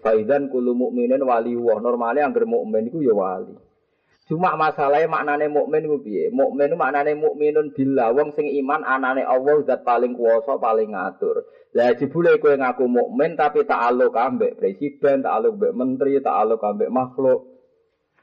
[0.00, 1.76] Faidan kulu mukminin wali wah.
[1.76, 3.52] Normalnya yang mukmin itu ya wali.
[4.26, 6.24] Cuma masalahnya maknane mukmin itu piye?
[6.34, 11.46] Mukmin maknane mukminun billah wong sing iman anane Allah zat paling kuasa, paling ngatur.
[11.78, 17.55] Lah jebule kowe ngaku mukmin tapi ta'aluk ambek presiden, ta'aluk ambek menteri, ta'aluk ambek makhluk.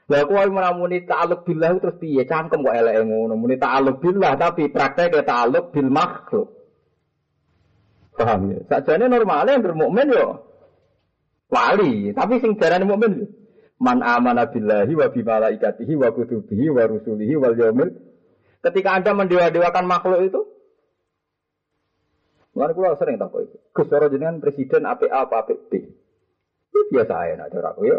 [0.04, 0.44] Lah kowe
[0.76, 2.28] muni ta'aluk billah terus piye?
[2.28, 3.40] Cangkem kok eleke ngono.
[3.40, 6.48] Muni ta'aluk billah tapi prakteknya ta'aluk bil makhluk.
[8.14, 8.60] Paham ya?
[8.68, 10.54] Sakjane normalnya yang bermukmin yo
[11.50, 13.26] wali, tapi sing darane mukmin
[13.82, 17.90] man amana billahi wa bi malaikatihi wa kutubihi wa rusulihi wal yaumil
[18.64, 20.40] Ketika Anda mendewa-dewakan makhluk itu,
[22.54, 23.58] Mulai kula sering takut itu.
[23.74, 25.90] Gus jenengan presiden APA apa APB?
[26.70, 27.98] Biasa ya, nak cara aku ya.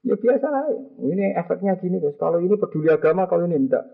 [0.00, 0.64] Ya biasa lah.
[1.00, 2.16] Ini efeknya gini guys.
[2.16, 3.84] Kalau ini peduli agama, kalau ini enggak.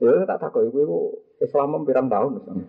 [0.00, 0.98] Ya tak takut ibu ibu
[1.44, 2.66] Islam pirang tahun misalnya.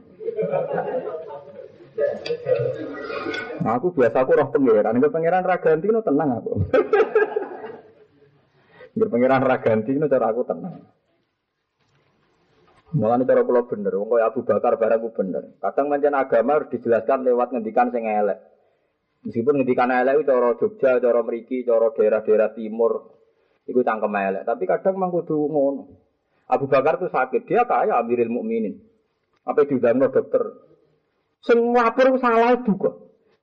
[3.61, 4.93] Nah, aku biasa aku roh pangeran.
[4.99, 6.53] Enggak pangeran raganti no tenang aku.
[8.93, 10.75] Enggak pangeran raganti no cara aku tenang.
[12.91, 15.55] Mulane cara kula bener, wong Abu Bakar barang aku bener.
[15.63, 18.50] Kadang mancan agama harus dijelaskan lewat ngendikan sing elek.
[19.21, 23.21] Meskipun ngendikan elek itu cara Jogja, cara Mriki, cara daerah-daerah timur,
[23.69, 24.43] itu cangkem elek.
[24.49, 25.83] Tapi kadang memang kudu ngono.
[26.49, 28.75] Abu Bakar itu sakit, dia kaya Amirul Mukminin.
[29.45, 30.41] Apa diundang dokter?
[31.41, 32.91] Semua lapor salah juga.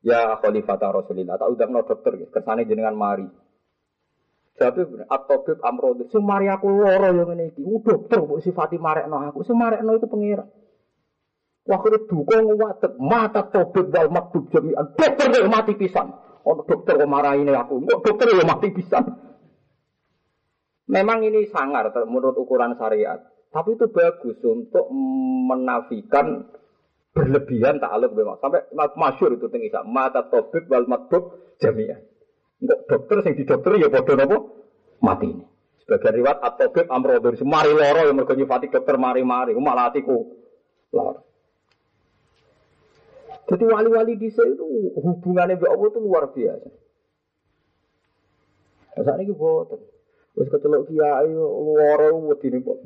[0.03, 3.27] Ya Khalifah Rasulillah, tak udang dokter, kersane jenengan mari.
[4.59, 10.07] Jadi atobib amrodi, semari aku loro yang ini, dokter bu sifati marekno aku, semarekno itu
[10.11, 10.43] pengira.
[11.69, 14.97] Waktu duka nguwatek mata tobit wal maktub jami'an.
[14.97, 16.09] Dokter yang mati pisan.
[16.49, 17.85] Oh dokter kok ini aku.
[17.85, 19.05] Kok dokter yang mati pisan.
[20.89, 23.21] Memang ini sangar menurut ukuran syariat.
[23.53, 24.89] Tapi itu bagus untuk
[25.45, 26.49] menafikan
[27.13, 28.41] berlebihan ta'aluk memang.
[28.41, 28.65] Sampai
[28.97, 32.01] masyur itu tinggi mata tobit wal maktub jami'an.
[32.65, 34.37] Enggak dokter sing di dokter ya bodoh nopo
[35.05, 35.45] mati ini.
[35.85, 40.33] Sebagai riwayat atobib amrodur semari loro yang mergo nyifati dokter mari-mari malah atiku
[40.97, 41.28] loro.
[43.49, 46.69] Jadi wali-wali di sini itu hubungannya dengan Allah itu luar biasa.
[48.93, 49.81] Nah, saat ini boten.
[50.37, 52.79] Wis kecelok kiai luar wedi nih kok.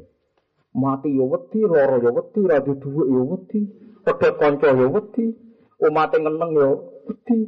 [0.73, 3.61] Mati yo wedi, loro yo wedi, radio dhuwit yo wedi,
[4.07, 5.35] pedhot kanca yo wedi,
[5.83, 6.69] umate ngeneng yo
[7.11, 7.39] wedi.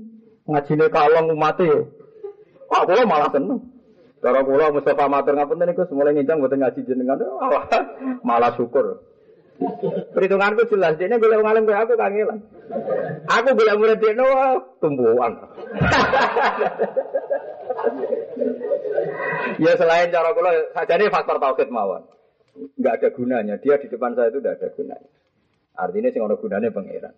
[0.50, 1.80] Ngajine kalong umate yo.
[2.66, 3.62] Kok kula malah seneng.
[4.18, 7.20] Cara kula Mustafa matur ngapunten niku mulai ngincang mboten ngaji jenengan.
[8.26, 9.13] Malah syukur.
[10.14, 12.42] Perhitunganku jelas, dia boleh ngalim kayak aku kangelan.
[13.30, 14.26] Aku boleh murid dia no
[14.82, 15.38] tumbuhan.
[19.62, 22.02] ya selain cara kula saja ini faktor tauhid mawon.
[22.78, 23.54] Enggak ada gunanya.
[23.62, 25.10] Dia di depan saya itu tidak ada gunanya.
[25.74, 27.14] Artinya sing ono gunanya pangeran.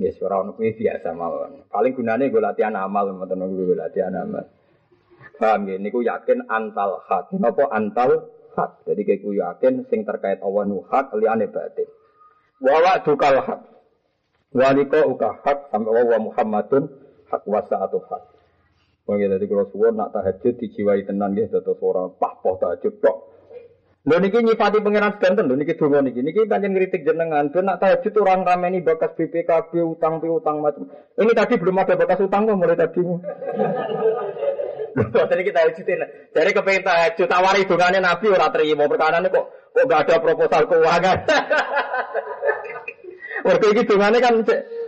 [0.00, 1.68] Ya suara ono biasa mawon.
[1.68, 4.48] Paling gunanya gue latihan amal, teman-teman gue latihan amal.
[5.36, 5.76] Paham ya?
[5.80, 7.32] Niku yakin antal hak.
[7.36, 8.86] Napa antal hak.
[8.86, 11.86] Jadi kayak gue yakin sing terkait awan hak liane batin.
[12.62, 13.60] Wawa dukal hak.
[14.54, 16.86] Waliko uka hak sampai wawa Muhammadun
[17.26, 18.22] hak wasa atau hak.
[19.04, 23.16] Wong ya dadi kula suwun nak tahajud dijiwai tenan nggih dados ora pahpoh tahajud tok.
[24.04, 26.20] Lho niki nyifati pangeran sedanten lho niki donga niki.
[26.24, 27.52] Niki pancen ngritik jenengan.
[27.52, 30.88] Ben nak tahajud orang rameni bakas BPKB utang utang macam.
[31.20, 33.00] Ini tadi belum ada bakas utang kok mulai tadi.
[35.30, 36.02] Tadi kita lanjutin.
[36.30, 41.18] Jadi kepengen tahajud tawari dungane Nabi ora terima perkara kok kok gak ada proposal keuangan.
[43.44, 44.38] Mergo iki dungane kan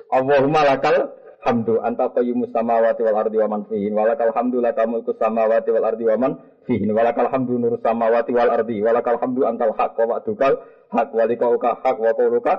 [0.06, 1.10] Allahumma lakal
[1.46, 5.86] hamdu anta qayyumus samawati wal ardi wa man fihin walakal hamdu laka mulku samawati wal
[5.86, 6.32] ardi wa man
[6.66, 10.58] fihin walakal hamdu nur samawati wal ardi walakal hamdu antal haq wa wa'dukal
[10.90, 12.54] haq wa liqauka haq wa qawluka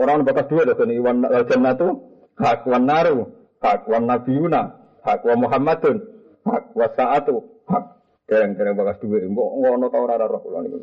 [0.00, 1.88] orang bakas dua loh ini wan jannatu
[2.40, 3.28] hak wan naru
[3.60, 4.62] hak wan nabiyuna
[5.04, 6.15] hak wa muhammadun
[6.46, 7.84] hak wasaatu hak
[8.30, 10.78] dereng-dereng bakas duwe mbok ngono ta ora roh kula niku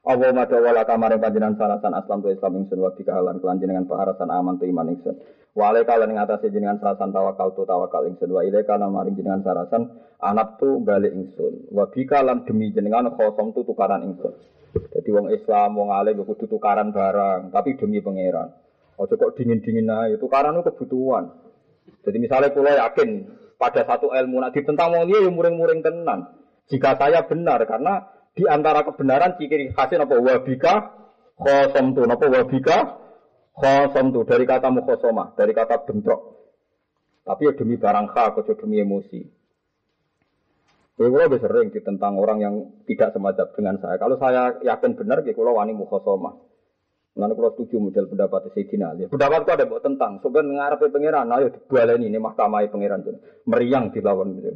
[0.00, 4.32] Allah madha wala kamare panjenengan sarasan aslam tu Islam ingsun wa bika halan kelanjenengan paharasan
[4.32, 5.12] aman tu iman ingsun.
[5.52, 9.44] Wa alaika lan ngatasi jenengan sarasan tawakal tu tawakal ingsun wa ilaika lan maring jenengan
[9.44, 9.92] sarasan
[10.24, 11.68] anak tu balik ingsun.
[11.68, 14.32] Wa bika demi jenengan khosom tu tukaran ingsun.
[14.72, 18.56] Jadi wong Islam wong alim kudu tukaran barang, tapi demi pangeran.
[18.96, 21.28] Ojo kok dingin-dingin ae, tukaran itu kebutuhan.
[22.04, 23.08] Jadi misalnya pulau yakin
[23.60, 26.32] pada satu ilmu nak ditentang wong liya ya muring-muring tenan.
[26.72, 28.00] Jika saya benar karena
[28.32, 30.74] di antara kebenaran ciri khasnya apa wabika
[31.36, 32.78] khosam tu apa wabika
[33.52, 36.40] khosam tu dari kata mukhosomah dari kata bentrok
[37.26, 39.20] tapi ya demi barang hak atau demi emosi
[41.00, 42.54] Jadi kalau sering tentang orang yang
[42.84, 43.96] tidak semacam dengan saya.
[43.96, 46.36] Kalau saya yakin benar, ya kalau wani mukhosomah.
[47.18, 49.10] Lalu kalau setuju model pendapat Sayyidina Ali.
[49.10, 50.22] Pendapat itu ada buat tentang.
[50.22, 53.02] Sebenarnya ngarepe pangeran, ayo dibaleni ini mahkamah pangeran.
[53.50, 54.54] Meriang dilawan gitu.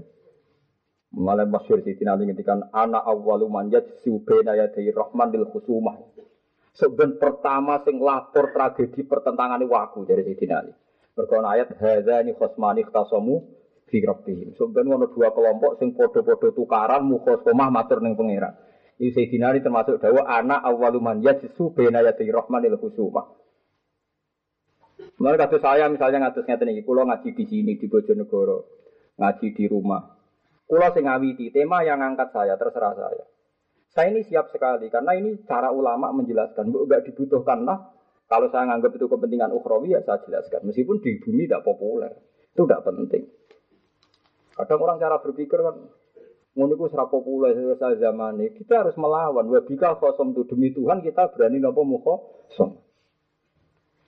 [1.15, 5.95] Malah masyur Siti nanti ngintikan anak awalu manjat subena ya dari Rahman dil khusumah.
[6.75, 10.75] Seben pertama sing lapor tragedi pertentangan waku dari Siti Ali.
[11.15, 13.47] Berkona ayat hadza ni khosmani khtasamu
[13.87, 14.59] fi rabbihim.
[14.59, 18.59] Seben ngono dua kelompok sing podo-podo tukaran mukhosomah matur ning pangeran.
[18.95, 23.27] Ini Sayyidina Ali termasuk dawa anak awalu manjat subena ya dari Rahman dil khusumah.
[25.19, 28.59] Mulai kata saya misalnya ngatus ngeten iki, kula ngaji di sini di Bojonegoro,
[29.19, 30.03] ngaji di rumah.
[30.65, 33.25] Kulo sing ngawiti tema yang angkat saya terserah saya.
[33.95, 36.71] Saya ini siap sekali karena ini cara ulama menjelaskan.
[36.75, 37.95] Bu enggak dibutuhkan lah.
[38.27, 40.67] Kalau saya nganggap itu kepentingan ukhrawi ya saya jelaskan.
[40.67, 42.11] Meskipun di bumi tidak populer.
[42.51, 43.23] Itu tidak penting.
[44.55, 45.77] Kadang orang cara berpikir kan
[46.55, 47.55] ngono iku serap populer
[47.99, 48.55] zaman ini.
[48.55, 49.47] Kita harus melawan.
[49.51, 52.15] Wabika kosong tuh demi Tuhan kita berani nopo muko
[52.55, 52.79] som.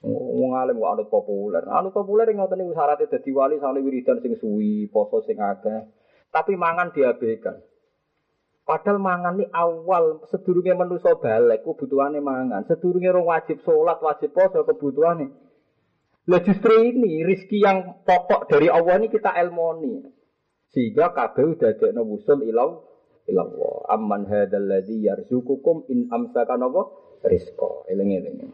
[0.07, 1.66] Wong alim anut populer.
[1.66, 5.90] Anut populer ngoten niku syaratnya dadi wali sampe wiridan sing suwi, poso sing akeh.
[6.30, 7.59] Tapi mangan diabaikan.
[8.66, 12.66] Padahal mangan ini awal sedurunge manusa balik kebutuhannya mangan.
[12.66, 15.30] Sedurunge orang wajib sholat, wajib poso kebutuhannya.
[16.26, 20.03] Lah justru ini rizki yang pokok dari Allah ini kita elmoni.
[20.77, 22.85] Sehingga kabeh jadi wusul ilau
[23.24, 23.89] ilallah.
[23.89, 26.85] Amman hadzal ladzi yarzuqukum in amsaka napa
[27.24, 27.89] rizqa.
[27.89, 28.53] Eling-eling.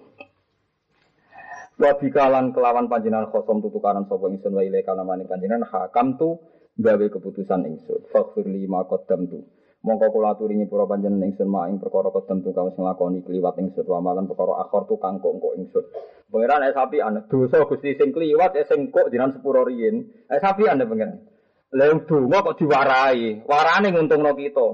[1.83, 6.39] Wa bikalan kelawan panjenengan khosom tutukaran sapa ingsun wa ilaika namane panjenengan hakam tu
[6.79, 8.07] gawe keputusan ingsun.
[8.15, 9.43] Faghfir li ma qaddamtu.
[9.83, 13.83] Mongko kula aturi nyepura panjenengan ingsun ma ing perkara qaddamtu kang wis nglakoni kliwat ingsun
[13.91, 15.85] wa malan perkara akhir tu kang kok ingsun.
[16.31, 20.07] Pangeran eh sapi ana dosa Gusti sing kliwat eh sing kok jinan sepuro riyin.
[20.31, 21.32] Eh sapi ana pangeran.
[21.73, 23.49] Yang donga kok diwarai.
[23.49, 24.69] Warane nguntungno kita.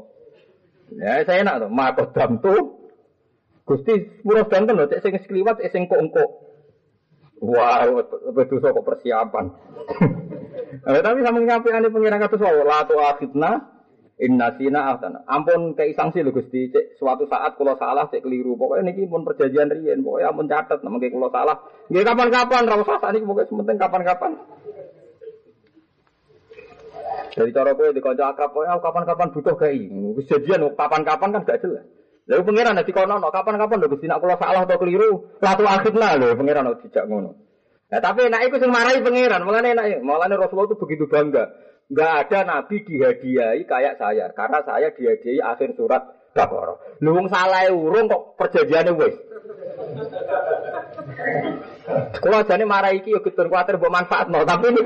[0.99, 2.55] Ya saya enak to, ma qaddamtu.
[3.62, 6.03] Gusti sepuro danten lho cek sing kliwat eh sing kok.
[7.38, 7.86] Wah,
[8.34, 9.46] betul kok persiapan.
[10.68, 13.78] Eh, tapi sama nyampe ane pengiran kata suara latu akhidna
[14.20, 15.24] inna sina ahtana.
[15.24, 18.57] Ampun kei sanksi lho Gusti, cek suatu saat kalau salah cek keliru.
[18.57, 21.57] Pokoknya niki pun perjanjian riyen, pokoknya ampun catat namun kei kalau salah.
[21.88, 24.32] Nggih kapan-kapan ra usah sak niki pokoknya sementing kapan-kapan.
[27.39, 29.86] Dari cara kowe di kanca akrab kowe kapan-kapan butuh kei.
[30.18, 31.86] Wis janjian kapan-kapan kan gak jelas.
[32.26, 36.34] Lalu pengiran nanti kono kapan-kapan lho Gusti nak kula salah atau keliru, latu akhidna lho
[36.34, 37.39] pengiran dijak ngono.
[37.89, 39.49] Nah, tapi enak itu sing marahi pangeran.
[39.49, 41.49] Mulane enak, mulane Rasulullah itu begitu bangga.
[41.89, 46.05] Enggak ada nabi dihadiahi kayak saya, karena saya dihadiahi akhir surat
[46.36, 47.01] Baqarah.
[47.01, 49.16] Lu wong salah urung kok perjanjiane wis.
[52.20, 54.68] Kalau jane marahi iki yo ketur kuwatir mbok manfaatno, tapi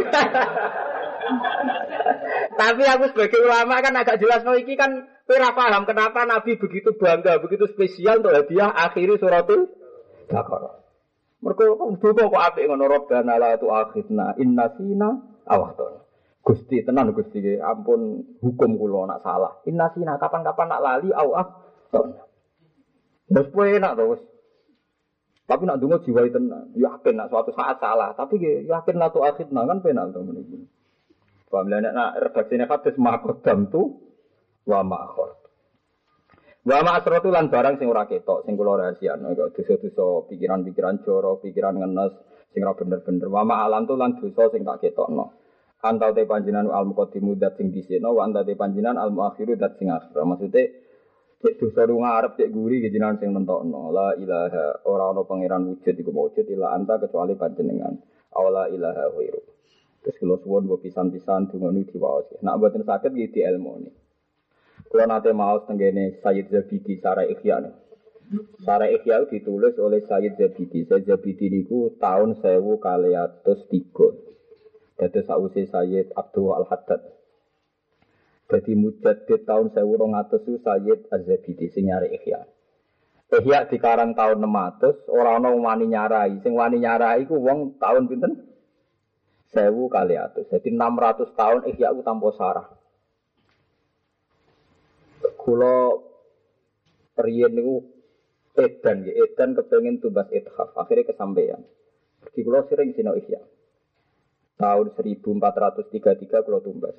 [2.53, 6.93] Tapi aku sebagai ulama kan agak jelas no iki kan kira paham kenapa Nabi begitu
[6.97, 9.71] bangga, begitu spesial untuk hadiah akhiri suratul
[10.33, 10.81] Baqarah.
[11.43, 11.65] Mereka
[11.99, 15.11] duka kok apik ngono Rabbana la tu'akhidna inna sina
[15.51, 16.07] awakton.
[16.43, 19.59] Gusti tenan Gusti ampun hukum kula nak salah.
[19.67, 21.47] Inna sina kapan-kapan nak lali awak.
[23.33, 24.23] Wis enak to wis.
[25.43, 29.83] Tapi nak dungo jiwa tenan, yakin nak suatu saat salah, tapi yakin la tu'akhidna kan
[29.83, 30.71] penak to meniki.
[31.53, 33.93] Paham lah nak redaksine hadis makodam tu
[34.65, 35.37] wa ma'akhir.
[36.65, 41.77] Wa ma'asratu lan barang sing ora ketok, sing kula rahasiakno kok dosa-dosa pikiran-pikiran joro, pikiran
[41.77, 42.17] ngenes
[42.57, 43.29] sing ora bener-bener.
[43.29, 45.43] Wa ma'alan tu lan dosa sing tak ketokno.
[45.83, 49.77] Antau te panjinan al muqaddimu dat sing diseno, wa antau te panjinan al muakhiru dat
[49.77, 50.25] sing akhir.
[50.25, 50.71] Maksudnya
[51.43, 53.93] cek dosa lu ngarep cek guri ke jinan sing mentokno.
[53.93, 57.99] La ilaha ora ana pangeran wujud iku wujud ila anta kecuali panjenengan.
[58.33, 59.43] Awala ilaha ghairu.
[60.03, 62.27] Terus kalau suwon gue pisan-pisan dungoni diwaos.
[62.43, 63.95] Nak buatin sakit gitu ilmu nih.
[64.91, 67.75] Kalau nanti mau tenggene Sayyid Zabidi Sarah Ikhya nih.
[68.67, 70.85] Sarah Ikhya ditulis oleh Sayyid Zabidi.
[70.91, 74.11] Sayyid Zabidi niku tahun sewu kaliatus tiga.
[74.99, 77.01] Jadi sausi Sayyid Abdul Al Haddad.
[78.53, 82.13] Jadi mujadid tahun sewu rong atus itu Sayyid Az-Zabidi sing nyari.
[82.13, 86.37] Ihya dikarang tahun 600, ora ana wani nyarai.
[86.45, 88.52] Sing wani nyarai ku wong tahun pinten?
[89.53, 90.49] Sewu kali atus.
[90.49, 92.67] Jadi 600 tahun Ihya ku tanpa sarah.
[95.37, 95.93] Kula
[97.21, 97.85] riyen niku
[98.57, 100.73] edan ya, edan kepengen tumbas ithaf.
[100.75, 101.61] Akhirnya kesampaian.
[102.25, 103.45] Jadi kula sering sinau Ihya.
[104.57, 106.97] Tahun 1433 kula tumbas.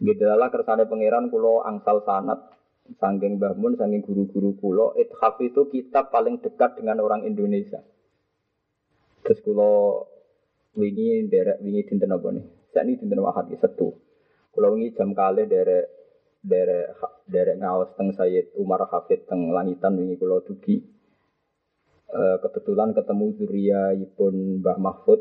[0.00, 2.52] Gitu lah kersane pangeran kula angsal sanat
[2.98, 7.78] Sangking bangun, sangking guru-guru kulo, ithaf itu kitab paling dekat dengan orang Indonesia.
[9.22, 9.72] Terus kulo
[10.76, 12.44] wingi derek wingi dinten apa nih?
[12.72, 13.92] Saya ini dinten wahad ya setu.
[14.52, 15.86] Kulo wingi jam kali derek
[16.42, 16.96] derek
[17.28, 20.80] derek ngawas teng Sayyid Umar Hafid teng langitan wingi kulo dugi.
[22.12, 23.82] E, kebetulan ketemu Zuria
[24.16, 25.20] pun Mbah Mahfud.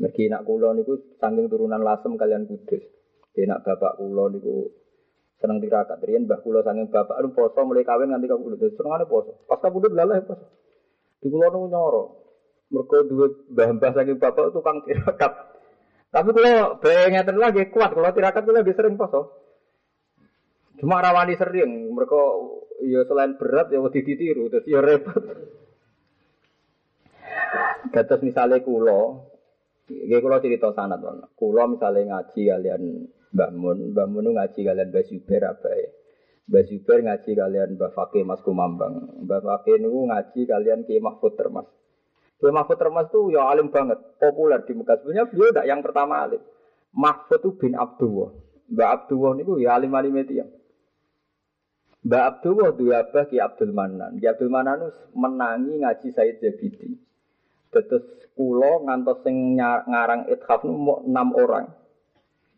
[0.00, 2.82] Mergi nak kulo niku sangking turunan lasem kalian kudus.
[3.32, 4.84] Dia nak bapak kulo niku
[5.44, 9.44] seneng tirakat riyen mbah kula saking bapak lu poso mulai kawin nganti kabudut senengane poso
[9.44, 10.48] pas kabudut lalah poso
[11.20, 12.23] di kula nu nyoro
[12.72, 15.32] mergo duwe mbah-mbah saking bapak tukang tirakat.
[16.14, 16.30] Tapi
[16.78, 17.90] bae ngeten lagi kuat.
[17.90, 19.34] Kula tirakat kula lebih sering poso.
[20.78, 21.90] Cuma rawani sering.
[21.90, 22.22] Mereka
[22.86, 25.22] ya selain berat ya wedi ditiru terus ya repot.
[27.94, 29.30] Gatos misalnya kulo,
[29.84, 31.04] Gue kulo cerita sanat,
[31.36, 32.82] kulo misalnya ngaji kalian
[33.52, 35.90] Mun, Mbak Mun ngaji kalian Mbak Zubair apa ya?
[36.64, 39.12] Zubair ngaji kalian Mbak Fakih Mas Kumambang.
[39.28, 41.68] Mbak Fakih ngaji kalian Ki Mahfud Termas.
[42.34, 45.00] Ki Mahfud Termas tuh ya alim banget, populer di Mekah.
[45.00, 46.42] Sebenarnya beliau tidak yang pertama alim.
[46.92, 48.34] Mahfud tuh bin Abdullah.
[48.68, 50.46] Mbak Abdullah niku ya alim alim itu ya.
[52.04, 54.20] Mbak Abdullah tuh ya Ki Abdul Manan.
[54.20, 56.96] Ki Abdul Manan menangi ngaji Said Zabidi.
[57.72, 58.04] Terus
[58.38, 61.66] kulo ngantos sing ngarang ithaf mau enam orang.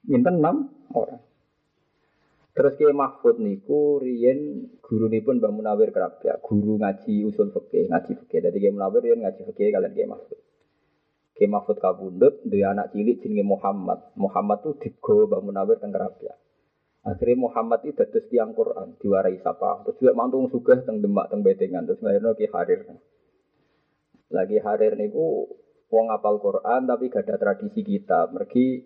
[0.07, 1.26] Minten enam orang.
[2.57, 8.49] Terus Kiai Mahfud niku riyen pun Mbah Munawir Kerabya, guru ngaji usul fikih, ngaji fikih.
[8.49, 10.41] Dadi Kiai Munawir riyen ngaji fikih kalian Kiai Mahfud.
[11.37, 14.09] Kiai Mahfud kabundut duwe anak cilik jenenge Muhammad.
[14.17, 16.33] Muhammad tuh digo Mbah Munawir teng Kerabya.
[17.05, 19.85] Akhirnya Muhammad itu dados tiang Quran, diwarai sapa.
[19.85, 22.89] Terus juga mantung sugih teng Demak teng Bedengan, terus lahirno Ki Harir.
[24.33, 25.45] Lagi Harir niku
[25.93, 28.33] wong apal Quran tapi gak ada tradisi kita.
[28.33, 28.81] Mergi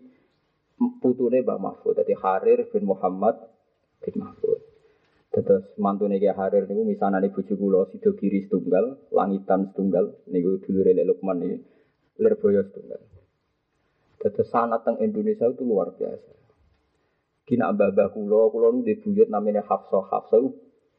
[0.98, 1.94] putune Mbah Mahfud.
[1.94, 3.59] Jadi Harir bin Muhammad
[4.02, 4.60] bin Mahfud.
[5.30, 10.90] Terus mantune Ki Harir niku misanane bojo kula sida kiri setunggal, langitan setunggal niku dulure
[10.90, 11.56] Lek Lukman iki
[12.18, 13.00] Lirboyo setunggal.
[14.20, 16.34] Terus sanat teng Indonesia itu luar biasa.
[17.48, 20.04] Kina mbah-mbah kula, kula nu dibuyut namanya Hafsah.
[20.12, 20.44] Hafsah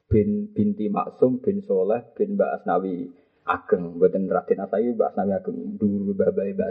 [0.10, 3.08] bin binti Maksum bin Soleh bin Mbak Asnawi
[3.46, 4.00] Ageng.
[4.00, 5.58] Buatan Raden Asai Mbak Asnawi Ageng.
[5.78, 6.70] Dulu mbah-mbah Mbak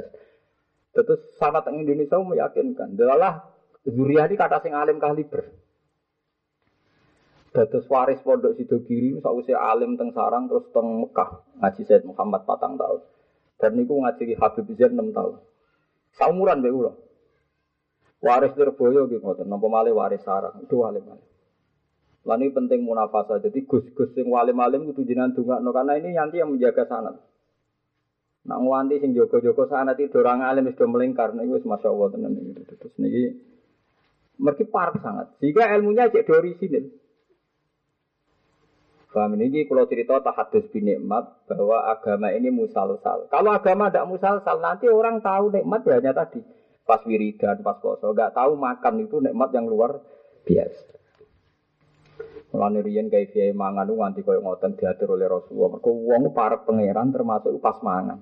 [0.90, 2.98] Terus sanat Indonesia meyakinkan.
[2.98, 3.46] Delalah
[3.86, 5.48] Zuriyah ini kata sing alim kaliber.
[7.50, 12.78] Terus waris pondok Sidogiri sausé alim teng sarang terus teng Mekah ngaji Said Muhammad patang
[12.78, 13.02] tahun.
[13.58, 15.34] Dan niku ngaji Habib Zain 6 tahun.
[16.14, 16.92] Saumuran mbek kula.
[18.20, 21.30] Waris Lirboyo nggih ngoten, napa malih waris sarang, itu alim alim.
[22.28, 23.40] Lan ini penting munafasa.
[23.40, 27.16] Jadi gus-gus sing walim-alim kudu jenengan dongakno karena ini nanti yang menjaga sanat.
[28.44, 32.76] Nak nganti sing jogo-jogo sana tidur orang alim sudah melingkar niku wis masyaallah tenan iki.
[32.76, 33.22] Terus niki
[34.36, 35.26] mergi parah sangat.
[35.40, 36.80] Jika ilmunya cek dari sini.
[39.10, 43.26] Paham ini kalau cerita tahadus bin nikmat bahwa agama ini musalsal.
[43.26, 46.38] Kalau agama tidak musalsal nanti orang tahu nikmat ya hanya tadi
[46.86, 49.98] pas wiridan, pas poso, nggak tahu makan itu nikmat yang luar
[50.46, 50.94] biasa.
[52.50, 55.78] Mulane riyen kayak kiai mangan nganti koyo ngoten diatur oleh Rasulullah.
[55.78, 58.18] Mergo wong para pangeran termasuk pas mangan.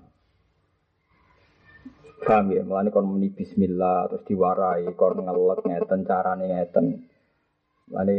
[2.18, 6.84] Paham ya, mulane kon muni bismillah terus diwarai, kon ngelek ngeten carane ngeten.
[7.88, 8.16] Mulane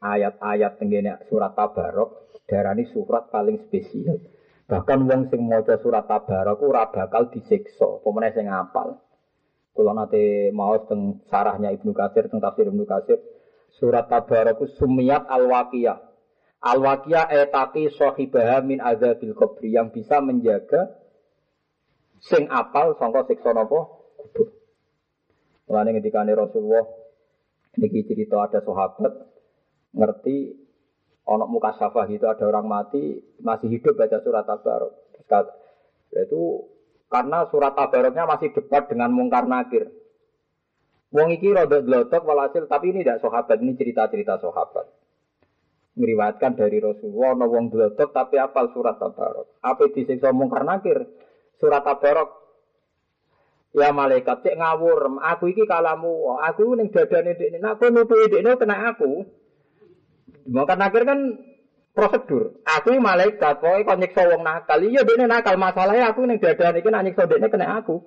[0.00, 4.18] ayat-ayat tenggene surat Tabarok darani surat paling spesial.
[4.66, 8.98] Bahkan wong sing maca surat Tabarok ora bakal disiksa, pemene sing ngapal.
[9.70, 13.20] Kula nate maos teng sarahnya Ibnu Katsir teng tafsir Ibnu Katsir,
[13.78, 15.98] surat Tabarok sumiyat al-waqiyah.
[16.60, 20.96] Al-waqiyah etati sahibaha min azabil qabri yang bisa menjaga
[22.20, 23.88] sing apal sangka siksa napa
[24.20, 24.52] kubur.
[25.70, 26.84] Mulane ketika Rasulullah
[27.78, 29.30] niki cerita ada sahabat
[29.94, 30.54] ngerti
[31.26, 34.92] ono muka syafah itu ada orang mati masih hidup baca surat tabarok.
[36.10, 36.66] Itu
[37.06, 39.90] karena surat tabaroknya masih dekat dengan mungkar nakir.
[41.10, 44.86] Wong iki rada dlotok walhasil tapi ini tidak sahabat, ini cerita-cerita sahabat.
[45.98, 49.58] Ngeriwayatkan dari Rasulullah ono wong dlotok tapi apal surat tabarok.
[49.58, 51.02] Apa disiksa mungkar nakir?
[51.58, 52.40] Surat Tabarok.
[53.70, 58.90] Ya malaikat cek ngawur, aku iki kalamu, aku ning dadane dekne, aku nutuki dekne kena
[58.90, 59.22] aku.
[60.50, 61.18] Maka akhir kan
[61.94, 62.62] prosedur.
[62.64, 64.78] Aku malaikat, pokoke kok nyiksa wong nakal.
[64.82, 68.00] Iya dene nakal, masalahnya aku ning dadane iki nak nyiksa dekne kena aku.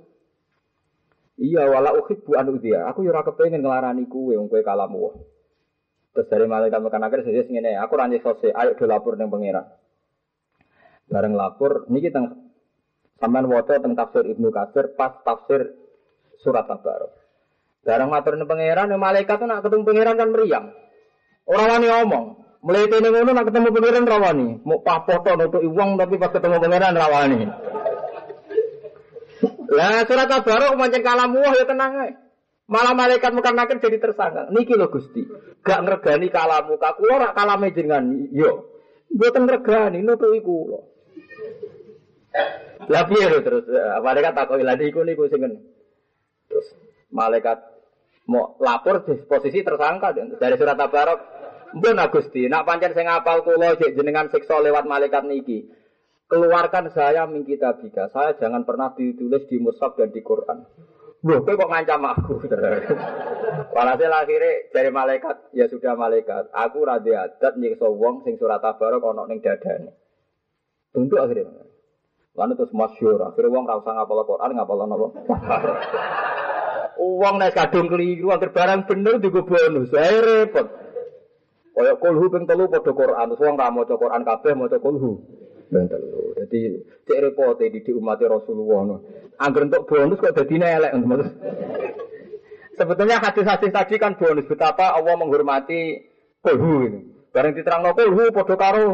[1.40, 2.88] Iya wala uhibbu an udhiya.
[2.94, 5.12] Aku yo ora kepengin nglarani kuwe wong kowe kalamu.
[6.14, 9.34] Terus dari malaikat makan akhir saya ngene, aku ra nyiksa sik, ayo do lapor ning
[9.34, 9.66] pangeran.
[11.10, 12.54] Bareng lapor niki teng
[13.18, 15.74] sampean waca teng tafsir Ibnu Katsir pas tafsir
[16.46, 17.12] surat Tabarok.
[17.84, 20.66] Bareng matur ning pangeran, malaikat tuh nak ketemu pangeran kan meriang.
[21.44, 22.26] Ora wani ngomong.
[22.64, 24.48] Mulai ini ngono nak ketemu pangeran rawani.
[24.64, 27.40] Mau papoto untuk uang tapi pas ketemu pangeran rawani.
[29.68, 32.12] Lah surat kabar pancen kalamu ya tenang ae.
[32.72, 34.48] Malah malaikat muka nakir jadi tersangka.
[34.56, 35.28] Niki lho Gusti.
[35.60, 38.32] Gak ngregani kalamu ka kula ora kalame jenengan.
[38.32, 38.72] Yo.
[39.12, 40.80] Mboten ngregani nutuki kula.
[42.88, 43.68] Lah piye lho terus
[44.00, 45.44] malaikat takoki lha niku niku sing
[46.48, 46.68] Terus
[47.12, 47.73] malaikat
[48.28, 51.20] mau lapor di posisi tersangka dari surat Tabarok
[51.74, 55.66] Mbon Gusti, nak pancen sing ngapal kula jenengan siksa lewat malaikat niki.
[56.30, 58.14] Keluarkan saya min kitabika.
[58.14, 60.62] Saya jangan pernah ditulis di mushaf dan di Quran.
[61.24, 62.46] Loh, kok ngancam aku?
[63.76, 66.54] Walhasil akhirnya dari malaikat, ya sudah malaikat.
[66.54, 69.98] Aku radhi adat nyiksa wong sing surat tabarok ana ning dadane.
[70.94, 71.64] Untuk akhirnya.
[72.34, 75.08] Lalu terus masyur, akhirnya wong ra usah ngapal Quran, ngapal napa?
[77.00, 79.90] Uang nek kadung keliru, akhir barang bener digo bonus.
[79.90, 80.68] Saya repot.
[81.74, 85.26] Kayak kulhu ping telu padha Quran, wong ra maca Quran kabeh maca kulhu.
[85.74, 86.38] Ping telu.
[86.38, 86.60] Dadi
[87.10, 88.96] cek repot di di umat Rasulullah no.
[89.42, 90.94] Angger entuk bonus kok dadi elek
[92.74, 95.98] Sebetulnya hadis-hadis tadi kan bonus betapa Allah menghormati
[96.46, 97.00] kulhu ini.
[97.34, 98.86] Bareng diterangno kulhu padha karo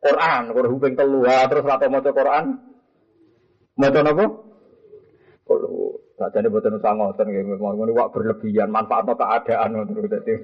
[0.00, 2.44] Quran, kulhu telu, terus ra maca Quran.
[3.76, 4.26] Maca napa?
[5.44, 5.85] Kulhu.
[6.16, 10.34] Sajane boten usah ngoten nggih, ngono wak berlebihan manfaatno keadaan ngoten dadi.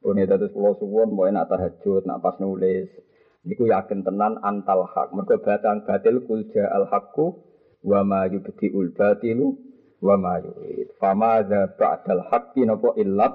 [0.00, 2.88] Ini terus pulau suwon, mau enak tahajud, nak pas nulis.
[3.44, 5.12] Niku yakin tenan antal hak.
[5.12, 7.36] Mereka batang batil kulja al hakku,
[7.84, 9.60] wa ma yubdi ul batilu,
[10.00, 10.96] wa ma yurid.
[10.96, 13.32] Fama za ba'dal haqqi nopo illat,